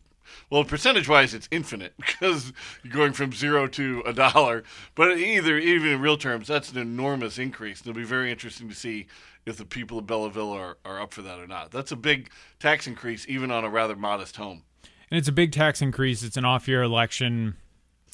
well, 0.51 0.65
percentage 0.65 1.09
wise, 1.09 1.35
it's 1.35 1.49
infinite 1.51 1.95
because 1.99 2.53
you're 2.83 2.93
going 2.93 3.13
from 3.13 3.33
zero 3.33 3.67
to 3.69 4.03
a 4.07 4.13
dollar. 4.13 4.63
But 4.95 5.19
either, 5.19 5.59
even 5.59 5.89
in 5.89 6.01
real 6.01 6.19
terms, 6.19 6.49
that's 6.49 6.71
an 6.71 6.79
enormous 6.79 7.39
increase. 7.39 7.81
It'll 7.81 7.95
be 7.95 8.05
very 8.05 8.31
interesting 8.31 8.69
to 8.69 8.75
see 8.75 9.07
if 9.49 9.57
the 9.57 9.65
people 9.65 9.99
of 9.99 10.07
Bella 10.07 10.31
Villa 10.31 10.57
are, 10.57 10.79
are 10.85 11.01
up 11.01 11.13
for 11.13 11.23
that 11.23 11.39
or 11.39 11.47
not. 11.47 11.71
That's 11.71 11.93
a 11.93 11.97
big 11.97 12.31
tax 12.59 12.87
increase, 12.87 13.27
even 13.29 13.51
on 13.51 13.65
a 13.65 13.71
rather 13.71 13.97
modest 13.97 14.37
home. 14.37 14.63
And 15.11 15.19
it's 15.19 15.29
a 15.29 15.33
big 15.33 15.53
tax 15.53 15.81
increase. 15.81 16.23
It's 16.23 16.37
an 16.37 16.45
off 16.45 16.69
year 16.69 16.83
election. 16.83 17.57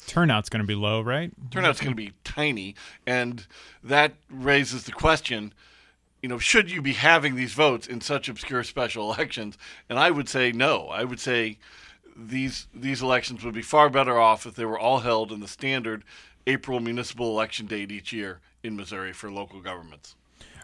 Turnout's 0.07 0.49
going 0.49 0.61
to 0.61 0.67
be 0.67 0.75
low, 0.75 1.01
right? 1.01 1.31
Turnout's 1.51 1.81
going 1.81 1.91
to 1.91 1.95
be 1.95 2.13
tiny. 2.23 2.75
And 3.05 3.45
that 3.83 4.13
raises 4.29 4.83
the 4.83 4.91
question 4.91 5.53
you 6.25 6.29
know, 6.29 6.39
should 6.39 6.71
you 6.71 6.81
be 6.81 6.93
having 6.93 7.35
these 7.35 7.53
votes 7.53 7.85
in 7.85 8.01
such 8.01 8.27
obscure 8.27 8.63
special 8.63 9.13
elections? 9.13 9.59
And 9.87 9.99
I 9.99 10.09
would 10.09 10.27
say 10.27 10.51
no. 10.51 10.87
I 10.87 11.03
would 11.03 11.19
say 11.19 11.59
these 12.15 12.67
these 12.73 13.03
elections 13.03 13.43
would 13.43 13.53
be 13.53 13.61
far 13.61 13.91
better 13.91 14.19
off 14.19 14.47
if 14.47 14.55
they 14.55 14.65
were 14.65 14.79
all 14.79 15.01
held 15.01 15.31
in 15.31 15.39
the 15.39 15.47
standard 15.47 16.03
April 16.47 16.79
municipal 16.79 17.29
election 17.29 17.67
date 17.67 17.91
each 17.91 18.11
year 18.11 18.39
in 18.63 18.75
Missouri 18.75 19.13
for 19.13 19.31
local 19.31 19.61
governments. 19.61 20.15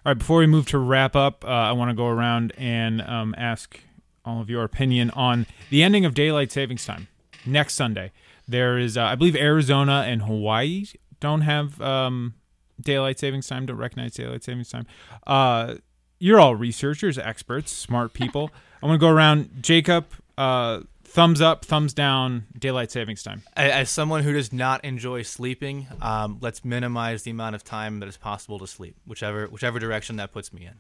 All 0.04 0.10
right, 0.10 0.18
before 0.18 0.40
we 0.40 0.48
move 0.48 0.66
to 0.70 0.80
wrap 0.80 1.16
up, 1.16 1.46
uh, 1.46 1.48
I 1.48 1.74
want 1.74 1.92
to 1.92 1.94
go 1.94 2.08
around 2.08 2.54
and 2.58 3.04
um, 3.04 3.36
ask 3.38 3.80
all 4.26 4.42
of 4.42 4.50
your 4.50 4.64
opinion 4.64 5.12
on 5.12 5.46
the 5.70 5.84
ending 5.84 6.06
of 6.06 6.16
daylight 6.16 6.52
savings 6.52 6.84
time 6.84 7.08
next 7.46 7.76
Sunday. 7.76 8.12
There 8.48 8.80
is, 8.80 8.98
uh, 8.98 9.04
I 9.04 9.14
believe, 9.14 9.36
Arizona 9.36 10.06
and 10.08 10.24
Hawaii 10.24 10.86
don't 11.20 11.42
have 11.42 11.80
um, 11.80 12.34
daylight 12.82 13.20
savings 13.20 13.48
time, 13.48 13.68
don't 13.68 13.78
recognize 13.78 14.16
daylight 14.16 14.44
savings 14.44 14.70
time. 14.70 14.88
Uh, 15.28 15.76
you're 16.18 16.40
all 16.40 16.56
researchers, 16.56 17.20
experts, 17.20 17.72
smart 17.72 18.14
people. 18.14 18.50
I 18.82 18.88
want 18.88 19.00
to 19.00 19.06
go 19.06 19.12
around. 19.12 19.62
Jacob, 19.62 20.08
uh, 20.36 20.80
thumbs 21.12 21.42
up, 21.42 21.66
thumbs 21.66 21.94
down, 21.94 22.46
daylight 22.58 22.92
savings 22.92 23.22
time. 23.24 23.44
As 23.56 23.90
someone 23.90 24.24
who 24.24 24.34
does 24.34 24.52
not 24.54 24.84
enjoy 24.86 25.22
sleeping, 25.24 25.88
um, 26.02 26.38
let's 26.42 26.64
minimize 26.66 27.24
the 27.24 27.32
amount 27.32 27.56
of 27.56 27.64
time 27.64 28.00
that 28.00 28.08
is 28.10 28.18
possible 28.18 28.60
to 28.60 28.68
sleep, 28.68 28.96
whichever 29.06 29.48
whichever 29.48 29.80
direction 29.80 30.16
that 30.18 30.32
puts 30.32 30.52
me 30.54 30.66
in. 30.66 30.74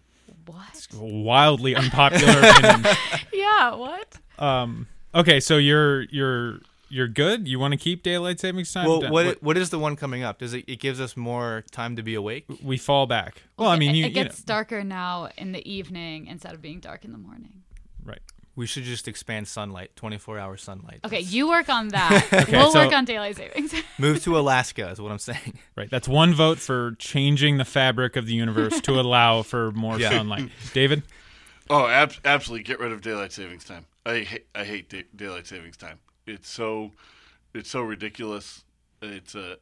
What? 0.45 0.87
Wildly 0.93 1.75
unpopular 1.75 2.33
opinion. 2.49 2.85
Yeah, 3.33 3.75
what? 3.75 4.15
Um, 4.39 4.87
okay, 5.13 5.39
so 5.39 5.57
you're 5.57 6.03
you're 6.03 6.59
you're 6.89 7.07
good. 7.07 7.47
You 7.47 7.59
want 7.59 7.73
to 7.73 7.77
keep 7.77 8.03
daylight 8.03 8.39
savings 8.39 8.71
time? 8.73 8.87
Well, 8.87 9.01
Down- 9.01 9.11
what 9.11 9.43
what 9.43 9.57
is 9.57 9.69
the 9.69 9.79
one 9.79 9.95
coming 9.95 10.23
up? 10.23 10.39
Does 10.39 10.53
it 10.53 10.65
it 10.67 10.79
gives 10.79 10.99
us 11.01 11.15
more 11.17 11.63
time 11.71 11.95
to 11.97 12.03
be 12.03 12.15
awake? 12.15 12.45
we 12.63 12.77
fall 12.77 13.07
back. 13.07 13.41
Well, 13.57 13.69
I 13.69 13.77
mean, 13.77 13.91
it, 13.91 13.95
you, 13.95 14.05
it 14.05 14.09
you 14.09 14.15
know, 14.15 14.23
gets 14.23 14.41
darker 14.43 14.83
now 14.83 15.29
in 15.37 15.51
the 15.51 15.69
evening 15.69 16.27
instead 16.27 16.53
of 16.53 16.61
being 16.61 16.79
dark 16.79 17.03
in 17.05 17.11
the 17.11 17.17
morning. 17.17 17.63
right. 18.03 18.21
We 18.61 18.67
should 18.67 18.83
just 18.83 19.07
expand 19.07 19.47
sunlight, 19.47 19.95
24 19.95 20.37
hour 20.37 20.55
sunlight. 20.55 20.99
Okay, 21.03 21.21
you 21.21 21.49
work 21.49 21.67
on 21.67 21.87
that. 21.97 22.47
we'll 22.51 22.71
so- 22.71 22.85
work 22.85 22.93
on 22.93 23.05
daylight 23.05 23.35
savings. 23.35 23.73
Move 23.97 24.21
to 24.23 24.37
Alaska 24.37 24.89
is 24.91 25.01
what 25.01 25.11
I'm 25.11 25.17
saying. 25.17 25.57
Right. 25.75 25.89
That's 25.89 26.07
one 26.07 26.35
vote 26.35 26.59
for 26.59 26.91
changing 26.99 27.57
the 27.57 27.65
fabric 27.65 28.15
of 28.15 28.27
the 28.27 28.35
universe 28.35 28.79
to 28.81 28.99
allow 28.99 29.41
for 29.41 29.71
more 29.71 29.99
Yeah. 29.99 30.11
sunlight. 30.11 30.49
David? 30.75 31.01
Oh, 31.71 31.87
ab- 31.87 32.13
absolutely! 32.23 32.63
Get 32.63 32.79
rid 32.79 32.91
of 32.91 33.01
daylight 33.01 33.31
savings 33.31 33.63
time. 33.65 33.87
I 34.05 34.19
hate 34.19 34.45
I 34.53 34.63
hate 34.63 34.89
da- 34.89 35.07
daylight 35.15 35.47
savings 35.47 35.75
time. 35.77 35.97
It's 36.27 36.47
so 36.47 36.91
it's 37.55 37.69
so 37.71 37.81
ridiculous. 37.81 38.63
It's 39.01 39.33
uh, 39.33 39.55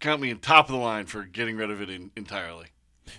count 0.00 0.20
me 0.20 0.28
in 0.28 0.40
top 0.40 0.66
of 0.68 0.72
the 0.74 0.78
line 0.80 1.06
for 1.06 1.22
getting 1.24 1.56
rid 1.56 1.70
of 1.70 1.80
it 1.80 1.88
in, 1.88 2.10
entirely. 2.16 2.66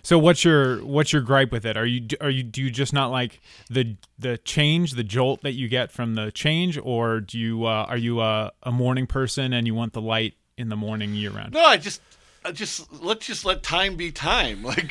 So 0.04 0.18
what's 0.20 0.44
your 0.44 0.84
what's 0.86 1.14
your 1.14 1.22
gripe 1.22 1.52
with 1.52 1.66
it? 1.66 1.78
Are 1.78 1.86
you 1.86 2.08
are 2.22 2.30
you 2.30 2.44
do 2.44 2.62
you 2.62 2.72
just 2.72 2.94
not 2.94 3.12
like 3.12 3.42
the 3.70 3.98
the 4.18 4.38
change, 4.40 4.94
the 4.94 5.04
jolt 5.04 5.42
that 5.44 5.54
you 5.54 5.68
get 5.68 5.92
from 5.92 6.16
the 6.16 6.32
change, 6.32 6.78
or 6.78 7.20
do 7.20 7.38
you 7.38 7.66
uh, 7.66 7.86
are 7.88 7.98
you 7.98 8.22
a, 8.22 8.52
a 8.64 8.72
morning 8.72 9.08
person 9.08 9.54
and 9.54 9.68
you 9.68 9.76
want 9.76 9.94
the 9.94 10.02
light 10.02 10.34
in 10.58 10.70
the 10.70 10.76
morning 10.76 11.14
year 11.14 11.32
round? 11.32 11.54
No, 11.54 11.64
I 11.64 11.78
just 11.78 12.02
I 12.44 12.52
just 12.52 12.92
let's 13.02 13.26
just 13.26 13.46
let 13.46 13.64
time 13.64 13.96
be 13.96 14.12
time. 14.12 14.64
Like 14.64 14.90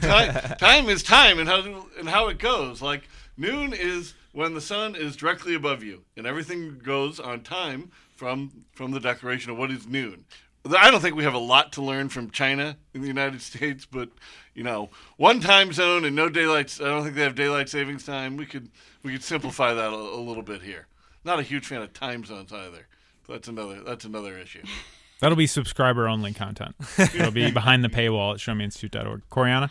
time, 0.00 0.56
time 0.58 0.88
is 0.88 1.02
time, 1.02 1.38
and 1.38 1.48
how 1.48 1.86
and 1.98 2.08
how 2.08 2.28
it 2.28 2.38
goes. 2.38 2.82
Like 2.82 3.08
noon 3.36 3.72
is 3.72 4.14
when 4.32 4.54
the 4.54 4.60
sun 4.60 4.96
is 4.96 5.16
directly 5.16 5.54
above 5.54 5.82
you, 5.82 6.02
and 6.16 6.26
everything 6.26 6.78
goes 6.78 7.20
on 7.20 7.42
time 7.42 7.90
from 8.16 8.64
from 8.72 8.90
the 8.90 9.00
declaration 9.00 9.50
of 9.52 9.58
what 9.58 9.70
is 9.70 9.86
noon. 9.86 10.24
I 10.64 10.90
don't 10.90 11.00
think 11.00 11.16
we 11.16 11.24
have 11.24 11.34
a 11.34 11.38
lot 11.38 11.72
to 11.74 11.82
learn 11.82 12.08
from 12.08 12.30
China 12.30 12.76
in 12.92 13.00
the 13.00 13.06
United 13.06 13.40
States, 13.42 13.86
but 13.86 14.10
you 14.54 14.62
know, 14.62 14.90
one 15.16 15.40
time 15.40 15.72
zone 15.72 16.04
and 16.04 16.14
no 16.16 16.28
daylight. 16.28 16.78
I 16.80 16.84
don't 16.84 17.04
think 17.04 17.14
they 17.14 17.22
have 17.22 17.34
daylight 17.34 17.68
savings 17.68 18.04
time. 18.04 18.36
We 18.36 18.46
could 18.46 18.70
we 19.02 19.12
could 19.12 19.24
simplify 19.24 19.74
that 19.74 19.92
a, 19.92 19.96
a 19.96 20.20
little 20.20 20.42
bit 20.42 20.62
here. 20.62 20.86
Not 21.24 21.38
a 21.38 21.42
huge 21.42 21.66
fan 21.66 21.82
of 21.82 21.92
time 21.92 22.24
zones 22.24 22.52
either. 22.52 22.86
That's 23.28 23.48
another 23.48 23.82
that's 23.82 24.04
another 24.04 24.36
issue. 24.38 24.62
That'll 25.20 25.36
be 25.36 25.48
subscriber 25.48 26.06
only 26.06 26.32
content. 26.32 26.76
It'll 26.96 27.32
be 27.32 27.50
behind 27.50 27.82
the 27.82 27.88
paywall 27.88 28.34
at 28.34 28.38
showmeinstitute.org. 28.38 29.22
Coriana? 29.30 29.68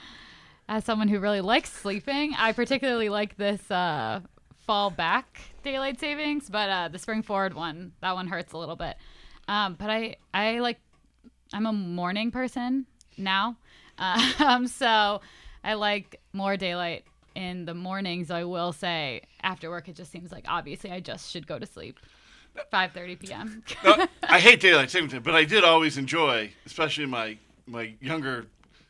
As 0.67 0.83
someone 0.83 1.07
who 1.07 1.19
really 1.19 1.39
likes 1.39 1.71
sleeping, 1.71 2.33
I 2.37 2.51
particularly 2.51 3.07
like 3.07 3.37
this 3.37 3.71
uh, 3.71 4.19
fall 4.65 4.89
back 4.89 5.39
daylight 5.63 6.01
savings, 6.01 6.49
but 6.49 6.69
uh, 6.69 6.87
the 6.89 6.99
spring 6.99 7.23
forward 7.23 7.53
one, 7.53 7.93
that 8.01 8.13
one 8.13 8.27
hurts 8.27 8.51
a 8.51 8.57
little 8.57 8.75
bit. 8.75 8.97
Um, 9.47 9.75
but 9.79 9.89
I, 9.89 10.17
I 10.33 10.59
like, 10.59 10.79
I'm 11.53 11.65
a 11.65 11.73
morning 11.73 12.31
person 12.31 12.85
now. 13.17 13.57
Um, 13.99 14.67
so 14.67 15.21
I 15.63 15.73
like 15.73 16.21
more 16.31 16.55
daylight 16.55 17.03
in 17.33 17.65
the 17.65 17.73
mornings. 17.73 18.29
I 18.29 18.43
will 18.43 18.71
say 18.71 19.23
after 19.41 19.71
work, 19.71 19.89
it 19.89 19.95
just 19.95 20.11
seems 20.11 20.31
like 20.31 20.45
obviously 20.47 20.91
I 20.91 20.99
just 20.99 21.31
should 21.31 21.47
go 21.47 21.57
to 21.57 21.65
sleep. 21.65 21.99
5:30 22.71 23.19
p.m. 23.19 23.63
No, 23.83 24.07
I 24.23 24.39
hate 24.39 24.59
daylight 24.59 24.89
savings 24.89 25.13
time, 25.13 25.23
but 25.23 25.35
I 25.35 25.45
did 25.45 25.63
always 25.63 25.97
enjoy, 25.97 26.51
especially 26.65 27.05
in 27.05 27.09
my 27.09 27.37
my 27.65 27.93
younger 28.01 28.45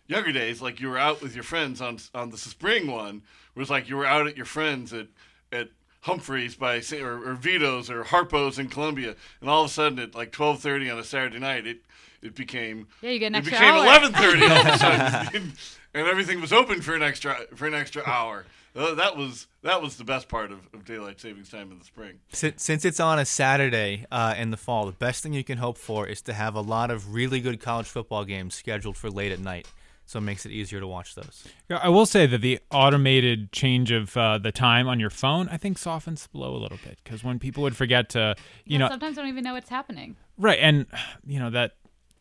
younger 0.07 0.31
days, 0.31 0.61
like 0.61 0.79
you 0.79 0.89
were 0.89 0.97
out 0.97 1.21
with 1.21 1.35
your 1.35 1.43
friends 1.43 1.81
on 1.81 1.99
on 2.13 2.29
the 2.29 2.37
spring 2.37 2.87
one, 2.87 3.21
where 3.53 3.61
it's 3.61 3.71
like 3.71 3.89
you 3.89 3.97
were 3.97 4.05
out 4.05 4.27
at 4.27 4.37
your 4.37 4.45
friends 4.45 4.93
at 4.93 5.07
at 5.51 5.69
Humphreys 6.07 6.55
by 6.55 6.81
or, 6.93 7.29
or 7.29 7.33
Vito's 7.33 7.89
or 7.89 8.03
Harpo's 8.03 8.57
in 8.57 8.69
Columbia, 8.69 9.15
and 9.41 9.49
all 9.49 9.65
of 9.65 9.69
a 9.69 9.73
sudden 9.73 9.99
at 9.99 10.15
like 10.15 10.31
twelve 10.31 10.61
thirty 10.61 10.89
on 10.89 10.97
a 10.97 11.03
Saturday 11.03 11.37
night, 11.37 11.67
it 11.67 11.81
it 12.21 12.33
became 12.33 12.87
Yeah, 13.01 13.11
you 13.11 13.19
get 13.19 13.27
an 13.27 13.35
it 13.35 13.39
extra 13.39 13.57
became 13.57 13.75
eleven 13.75 14.13
thirty 14.13 14.45
all 14.45 14.57
of 14.57 14.67
a 14.67 14.77
sudden, 14.77 15.53
and 15.93 16.07
everything 16.07 16.39
was 16.39 16.53
open 16.53 16.81
for 16.81 16.95
an 16.95 17.03
extra 17.03 17.35
for 17.55 17.67
an 17.67 17.73
extra 17.73 18.03
hour. 18.05 18.45
Uh, 18.73 18.93
that 18.93 19.17
was 19.17 19.47
that 19.63 19.81
was 19.81 19.97
the 19.97 20.03
best 20.03 20.29
part 20.29 20.51
of, 20.51 20.59
of 20.73 20.85
daylight 20.85 21.19
savings 21.19 21.49
time 21.49 21.71
in 21.71 21.79
the 21.79 21.85
spring. 21.85 22.19
Since, 22.31 22.63
since 22.63 22.85
it's 22.85 22.99
on 22.99 23.19
a 23.19 23.25
Saturday 23.25 24.05
uh, 24.11 24.33
in 24.37 24.51
the 24.51 24.57
fall, 24.57 24.85
the 24.85 24.91
best 24.93 25.23
thing 25.23 25.33
you 25.33 25.43
can 25.43 25.57
hope 25.57 25.77
for 25.77 26.07
is 26.07 26.21
to 26.23 26.33
have 26.33 26.55
a 26.55 26.61
lot 26.61 26.89
of 26.89 27.13
really 27.13 27.41
good 27.41 27.59
college 27.59 27.87
football 27.87 28.23
games 28.23 28.55
scheduled 28.55 28.95
for 28.95 29.09
late 29.09 29.31
at 29.31 29.39
night. 29.39 29.67
So 30.09 30.19
it 30.19 30.21
makes 30.21 30.45
it 30.45 30.53
easier 30.53 30.79
to 30.79 30.87
watch 30.87 31.15
those. 31.15 31.43
Yeah, 31.69 31.79
I 31.83 31.89
will 31.89 32.05
say 32.05 32.25
that 32.27 32.39
the 32.39 32.59
automated 32.71 33.51
change 33.51 33.91
of 33.91 34.15
uh, 34.15 34.37
the 34.37 34.53
time 34.53 34.87
on 34.87 35.01
your 35.01 35.09
phone, 35.09 35.49
I 35.49 35.57
think, 35.57 35.77
softens 35.77 36.23
the 36.23 36.29
blow 36.29 36.55
a 36.55 36.57
little 36.59 36.79
bit 36.83 36.97
because 37.03 37.25
when 37.25 37.39
people 37.39 37.61
would 37.63 37.75
forget 37.75 38.07
to, 38.11 38.35
you 38.65 38.73
Yeah, 38.79 38.85
know, 38.85 38.89
sometimes 38.89 39.17
I 39.17 39.21
don't 39.21 39.29
even 39.29 39.43
know 39.43 39.53
what's 39.53 39.69
happening. 39.69 40.15
right, 40.37 40.57
and 40.61 40.85
you 41.25 41.39
know 41.39 41.49
that 41.49 41.73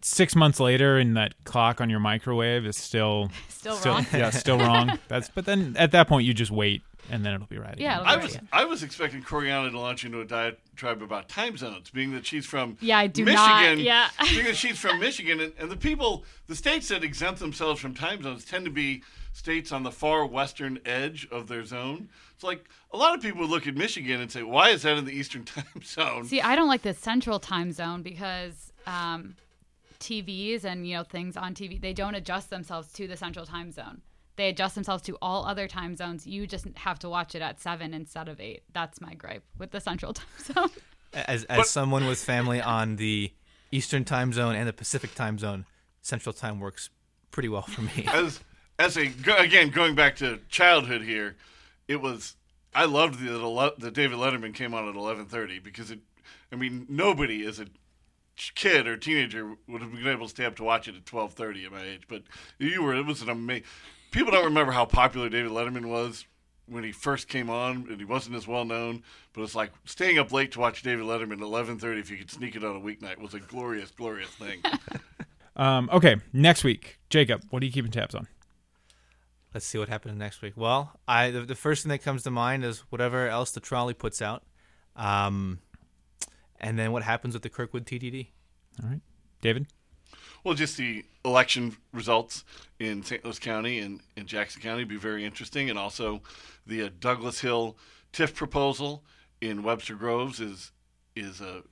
six 0.02 0.34
months 0.34 0.58
later, 0.60 0.98
and 0.98 1.16
that 1.16 1.34
clock 1.44 1.80
on 1.80 1.88
your 1.88 2.00
microwave 2.00 2.66
is 2.66 2.76
still 2.76 3.30
Still 3.48 3.78
wrong. 3.84 4.04
yeah, 4.12 4.30
still 4.30 4.58
wrong. 4.58 4.98
That's 5.08 5.28
but 5.28 5.46
then 5.46 5.76
at 5.78 5.92
that 5.92 6.08
point 6.08 6.26
you 6.26 6.34
just 6.34 6.50
wait, 6.50 6.82
and 7.10 7.24
then 7.24 7.34
it'll 7.34 7.46
be 7.46 7.58
right. 7.58 7.78
Yeah, 7.78 7.96
again. 8.00 8.06
I 8.08 8.14
Right. 8.14 8.22
was 8.22 8.38
I 8.52 8.64
was 8.64 8.82
expecting 8.82 9.22
Coriana 9.22 9.70
to 9.70 9.78
launch 9.78 10.04
into 10.04 10.20
a 10.20 10.24
diatribe 10.24 11.02
about 11.02 11.28
time 11.28 11.56
zones, 11.56 11.90
being 11.90 12.12
that 12.12 12.26
she's 12.26 12.46
from 12.46 12.76
Yeah, 12.80 12.98
I 12.98 13.06
do 13.06 13.24
Michigan. 13.24 13.44
not- 13.44 13.78
yeah. 13.78 14.08
being 14.30 14.44
that 14.44 14.56
she's 14.56 14.78
from 14.78 14.98
Michigan, 15.00 15.40
and, 15.40 15.52
and 15.58 15.70
the 15.70 15.76
people, 15.76 16.24
the 16.46 16.56
states 16.56 16.88
that 16.88 17.02
exempt 17.04 17.40
themselves 17.40 17.80
from 17.80 17.94
time 17.94 18.22
zones 18.22 18.44
tend 18.44 18.64
to 18.64 18.70
be 18.70 19.02
states 19.32 19.70
on 19.72 19.82
the 19.82 19.90
far 19.92 20.24
western 20.24 20.78
edge 20.86 21.28
of 21.30 21.46
their 21.46 21.64
zone. 21.64 22.08
It's 22.34 22.44
like 22.44 22.64
a 22.92 22.96
lot 22.96 23.14
of 23.14 23.20
people 23.22 23.42
would 23.42 23.50
look 23.50 23.66
at 23.66 23.74
Michigan 23.76 24.20
and 24.20 24.30
say, 24.32 24.42
"Why 24.42 24.70
is 24.70 24.82
that 24.82 24.96
in 24.96 25.04
the 25.04 25.12
Eastern 25.12 25.44
time 25.54 25.64
zone?" 25.84 26.24
See, 26.24 26.40
I 26.40 26.56
don't 26.56 26.68
like 26.68 26.82
the 26.82 26.94
central 26.94 27.38
time 27.38 27.72
zone 27.72 28.02
because 28.02 28.72
um, 28.86 29.36
TVs 30.00 30.64
and 30.64 30.86
you 30.86 30.96
know 30.96 31.02
things 31.02 31.36
on 31.36 31.54
TV 31.54 31.80
they 31.80 31.92
don't 31.92 32.14
adjust 32.14 32.50
themselves 32.50 32.92
to 32.94 33.06
the 33.06 33.16
central 33.16 33.46
time 33.46 33.70
zone. 33.72 34.02
They 34.36 34.48
adjust 34.48 34.74
themselves 34.74 35.02
to 35.04 35.16
all 35.22 35.44
other 35.46 35.66
time 35.66 35.96
zones. 35.96 36.26
You 36.26 36.46
just 36.46 36.66
have 36.76 36.98
to 37.00 37.08
watch 37.08 37.34
it 37.34 37.42
at 37.42 37.60
seven 37.60 37.94
instead 37.94 38.28
of 38.28 38.40
eight. 38.40 38.62
That's 38.72 39.00
my 39.00 39.14
gripe 39.14 39.44
with 39.58 39.70
the 39.70 39.80
central 39.80 40.12
time 40.14 40.26
zone. 40.54 40.70
As, 41.14 41.44
as 41.44 41.58
But- 41.58 41.66
someone 41.66 42.06
with 42.06 42.22
family 42.22 42.60
on 42.60 42.96
the 42.96 43.32
Eastern 43.72 44.04
time 44.04 44.32
zone 44.32 44.54
and 44.54 44.68
the 44.68 44.72
Pacific 44.72 45.14
time 45.14 45.38
zone, 45.38 45.64
Central 46.02 46.32
time 46.32 46.60
works 46.60 46.90
pretty 47.32 47.48
well 47.48 47.62
for 47.62 47.82
me. 47.82 48.06
as 48.12 48.40
as 48.78 48.96
a 48.96 49.10
again 49.38 49.70
going 49.70 49.94
back 49.96 50.16
to 50.16 50.38
childhood 50.48 51.02
here, 51.02 51.34
it 51.88 52.00
was 52.00 52.36
I 52.74 52.84
loved 52.84 53.18
the 53.18 53.30
the, 53.32 53.74
the 53.78 53.90
David 53.90 54.18
Letterman 54.18 54.54
came 54.54 54.72
on 54.72 54.88
at 54.88 54.94
eleven 54.94 55.26
thirty 55.26 55.58
because 55.58 55.90
it. 55.90 55.98
I 56.52 56.56
mean, 56.56 56.86
nobody 56.88 57.44
as 57.44 57.58
a 57.58 57.66
kid 58.54 58.86
or 58.86 58.96
teenager 58.96 59.56
would 59.66 59.82
have 59.82 59.92
been 59.92 60.06
able 60.06 60.26
to 60.26 60.30
stay 60.30 60.44
up 60.44 60.54
to 60.56 60.62
watch 60.62 60.86
it 60.86 60.94
at 60.94 61.06
twelve 61.06 61.32
thirty 61.32 61.64
at 61.64 61.72
my 61.72 61.82
age, 61.82 62.02
but 62.06 62.22
you 62.58 62.82
were. 62.82 62.94
It 62.94 63.04
was 63.06 63.20
an 63.22 63.30
amazing. 63.30 63.64
People 64.10 64.32
don't 64.32 64.44
remember 64.44 64.72
how 64.72 64.84
popular 64.84 65.28
David 65.28 65.52
Letterman 65.52 65.86
was 65.86 66.24
when 66.68 66.84
he 66.84 66.92
first 66.92 67.28
came 67.28 67.48
on, 67.50 67.86
and 67.88 67.98
he 67.98 68.04
wasn't 68.04 68.36
as 68.36 68.48
well 68.48 68.64
known. 68.64 69.02
But 69.32 69.42
it's 69.42 69.54
like 69.54 69.72
staying 69.84 70.18
up 70.18 70.32
late 70.32 70.52
to 70.52 70.60
watch 70.60 70.82
David 70.82 71.04
Letterman 71.04 71.34
at 71.34 71.40
eleven 71.40 71.78
thirty 71.78 72.00
if 72.00 72.10
you 72.10 72.16
could 72.16 72.30
sneak 72.30 72.56
it 72.56 72.64
on 72.64 72.76
a 72.76 72.80
weeknight 72.80 73.18
was 73.18 73.34
a 73.34 73.40
glorious, 73.40 73.90
glorious 73.90 74.30
thing. 74.30 74.62
Um, 75.56 75.88
okay, 75.90 76.16
next 76.32 76.64
week, 76.64 76.98
Jacob, 77.08 77.42
what 77.48 77.62
are 77.62 77.66
you 77.66 77.72
keeping 77.72 77.90
tabs 77.90 78.14
on? 78.14 78.28
Let's 79.54 79.64
see 79.64 79.78
what 79.78 79.88
happens 79.88 80.18
next 80.18 80.42
week. 80.42 80.52
Well, 80.54 81.00
I 81.08 81.30
the, 81.30 81.40
the 81.40 81.54
first 81.54 81.82
thing 81.82 81.88
that 81.88 82.02
comes 82.02 82.22
to 82.24 82.30
mind 82.30 82.62
is 82.62 82.80
whatever 82.90 83.26
else 83.26 83.52
the 83.52 83.60
trolley 83.60 83.94
puts 83.94 84.20
out, 84.20 84.42
um, 84.96 85.60
and 86.60 86.78
then 86.78 86.92
what 86.92 87.02
happens 87.02 87.32
with 87.32 87.42
the 87.42 87.48
Kirkwood 87.48 87.86
TDD. 87.86 88.28
All 88.82 88.90
right, 88.90 89.00
David. 89.40 89.66
Well, 90.46 90.54
just 90.54 90.76
the 90.76 91.04
election 91.24 91.76
results 91.92 92.44
in 92.78 93.02
St. 93.02 93.24
Louis 93.24 93.36
County 93.40 93.80
and 93.80 94.00
in 94.14 94.26
Jackson 94.26 94.62
County 94.62 94.82
would 94.82 94.88
be 94.88 94.96
very 94.96 95.24
interesting, 95.24 95.68
and 95.68 95.76
also 95.76 96.22
the 96.64 96.84
uh, 96.84 96.90
Douglass 97.00 97.40
Hill 97.40 97.76
TIF 98.12 98.32
proposal 98.32 99.02
in 99.40 99.64
Webster 99.64 99.96
Groves 99.96 100.38
is 100.38 100.70
is 101.16 101.40
uh, 101.42 101.62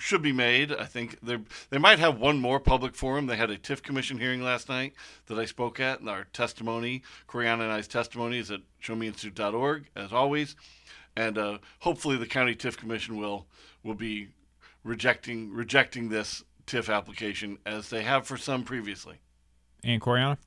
should 0.00 0.20
be 0.20 0.32
made. 0.32 0.72
I 0.72 0.84
think 0.84 1.20
they 1.22 1.38
they 1.70 1.78
might 1.78 2.00
have 2.00 2.18
one 2.18 2.40
more 2.40 2.58
public 2.58 2.96
forum. 2.96 3.28
They 3.28 3.36
had 3.36 3.50
a 3.50 3.56
TIF 3.56 3.84
commission 3.84 4.18
hearing 4.18 4.42
last 4.42 4.68
night 4.68 4.94
that 5.26 5.38
I 5.38 5.44
spoke 5.44 5.78
at, 5.78 6.00
and 6.00 6.08
our 6.08 6.24
testimony, 6.24 7.04
Coriana 7.28 7.62
and 7.62 7.72
I's 7.72 7.86
testimony, 7.86 8.38
is 8.38 8.50
at 8.50 8.62
showmeinstitute.org 8.82 9.86
as 9.94 10.12
always, 10.12 10.56
and 11.14 11.38
uh, 11.38 11.58
hopefully 11.78 12.16
the 12.16 12.26
county 12.26 12.56
TIF 12.56 12.76
commission 12.76 13.16
will 13.16 13.46
will 13.84 13.94
be 13.94 14.30
rejecting 14.82 15.52
rejecting 15.52 16.08
this 16.08 16.42
TIF 16.66 16.92
application 16.92 17.58
as 17.66 17.90
they 17.90 18.02
have 18.02 18.26
for 18.26 18.36
some 18.36 18.64
previously. 18.64 19.20
And 19.84 20.00
Coriana? 20.00 20.38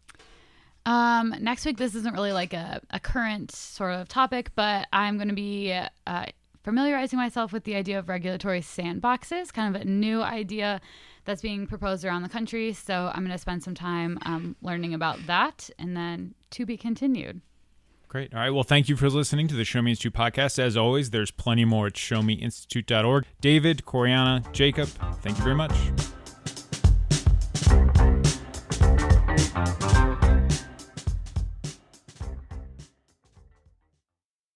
Um, 0.86 1.36
next 1.40 1.66
week, 1.66 1.78
this 1.78 1.96
isn't 1.96 2.14
really 2.14 2.32
like 2.32 2.54
a, 2.54 2.80
a 2.92 3.00
current 3.00 3.52
sort 3.52 3.94
of 3.94 4.08
topic, 4.08 4.52
but 4.56 4.88
I'm 4.94 5.18
going 5.18 5.30
to 5.30 5.34
be 5.36 5.74
uh, 6.06 6.26
familiarizing 6.64 7.18
myself 7.18 7.52
with 7.52 7.64
the 7.64 7.76
idea 7.76 8.00
of 8.00 8.08
regulatory 8.08 8.62
sandboxes, 8.62 9.52
kind 9.52 9.76
of 9.76 9.82
a 9.82 9.86
new 9.86 10.22
idea 10.22 10.82
that's 11.26 11.42
being 11.42 11.66
proposed 11.66 12.06
around 12.06 12.22
the 12.22 12.30
country. 12.30 12.74
So 12.74 13.12
I'm 13.14 13.22
going 13.22 13.32
to 13.32 13.38
spend 13.38 13.64
some 13.64 13.76
time 13.76 14.20
um, 14.24 14.56
learning 14.62 14.94
about 14.94 15.26
that 15.28 15.70
and 15.80 15.98
then 15.98 16.36
to 16.52 16.66
be 16.66 16.78
continued. 16.78 17.42
Great. 18.08 18.34
All 18.34 18.40
right. 18.40 18.50
Well, 18.52 18.64
thank 18.64 18.88
you 18.88 18.96
for 18.96 19.10
listening 19.10 19.48
to 19.50 19.56
the 19.56 19.66
Show 19.66 19.82
Me 19.82 19.92
Institute 19.92 20.14
podcast. 20.14 20.60
As 20.60 20.78
always, 20.78 21.10
there's 21.10 21.32
plenty 21.32 21.66
more 21.66 21.88
at 21.88 21.94
showmeinstitute.org. 21.94 23.26
David, 23.42 23.84
Coriana, 23.86 24.50
Jacob, 24.54 24.88
thank 25.22 25.38
you 25.38 25.44
very 25.44 25.56
much. 25.56 25.74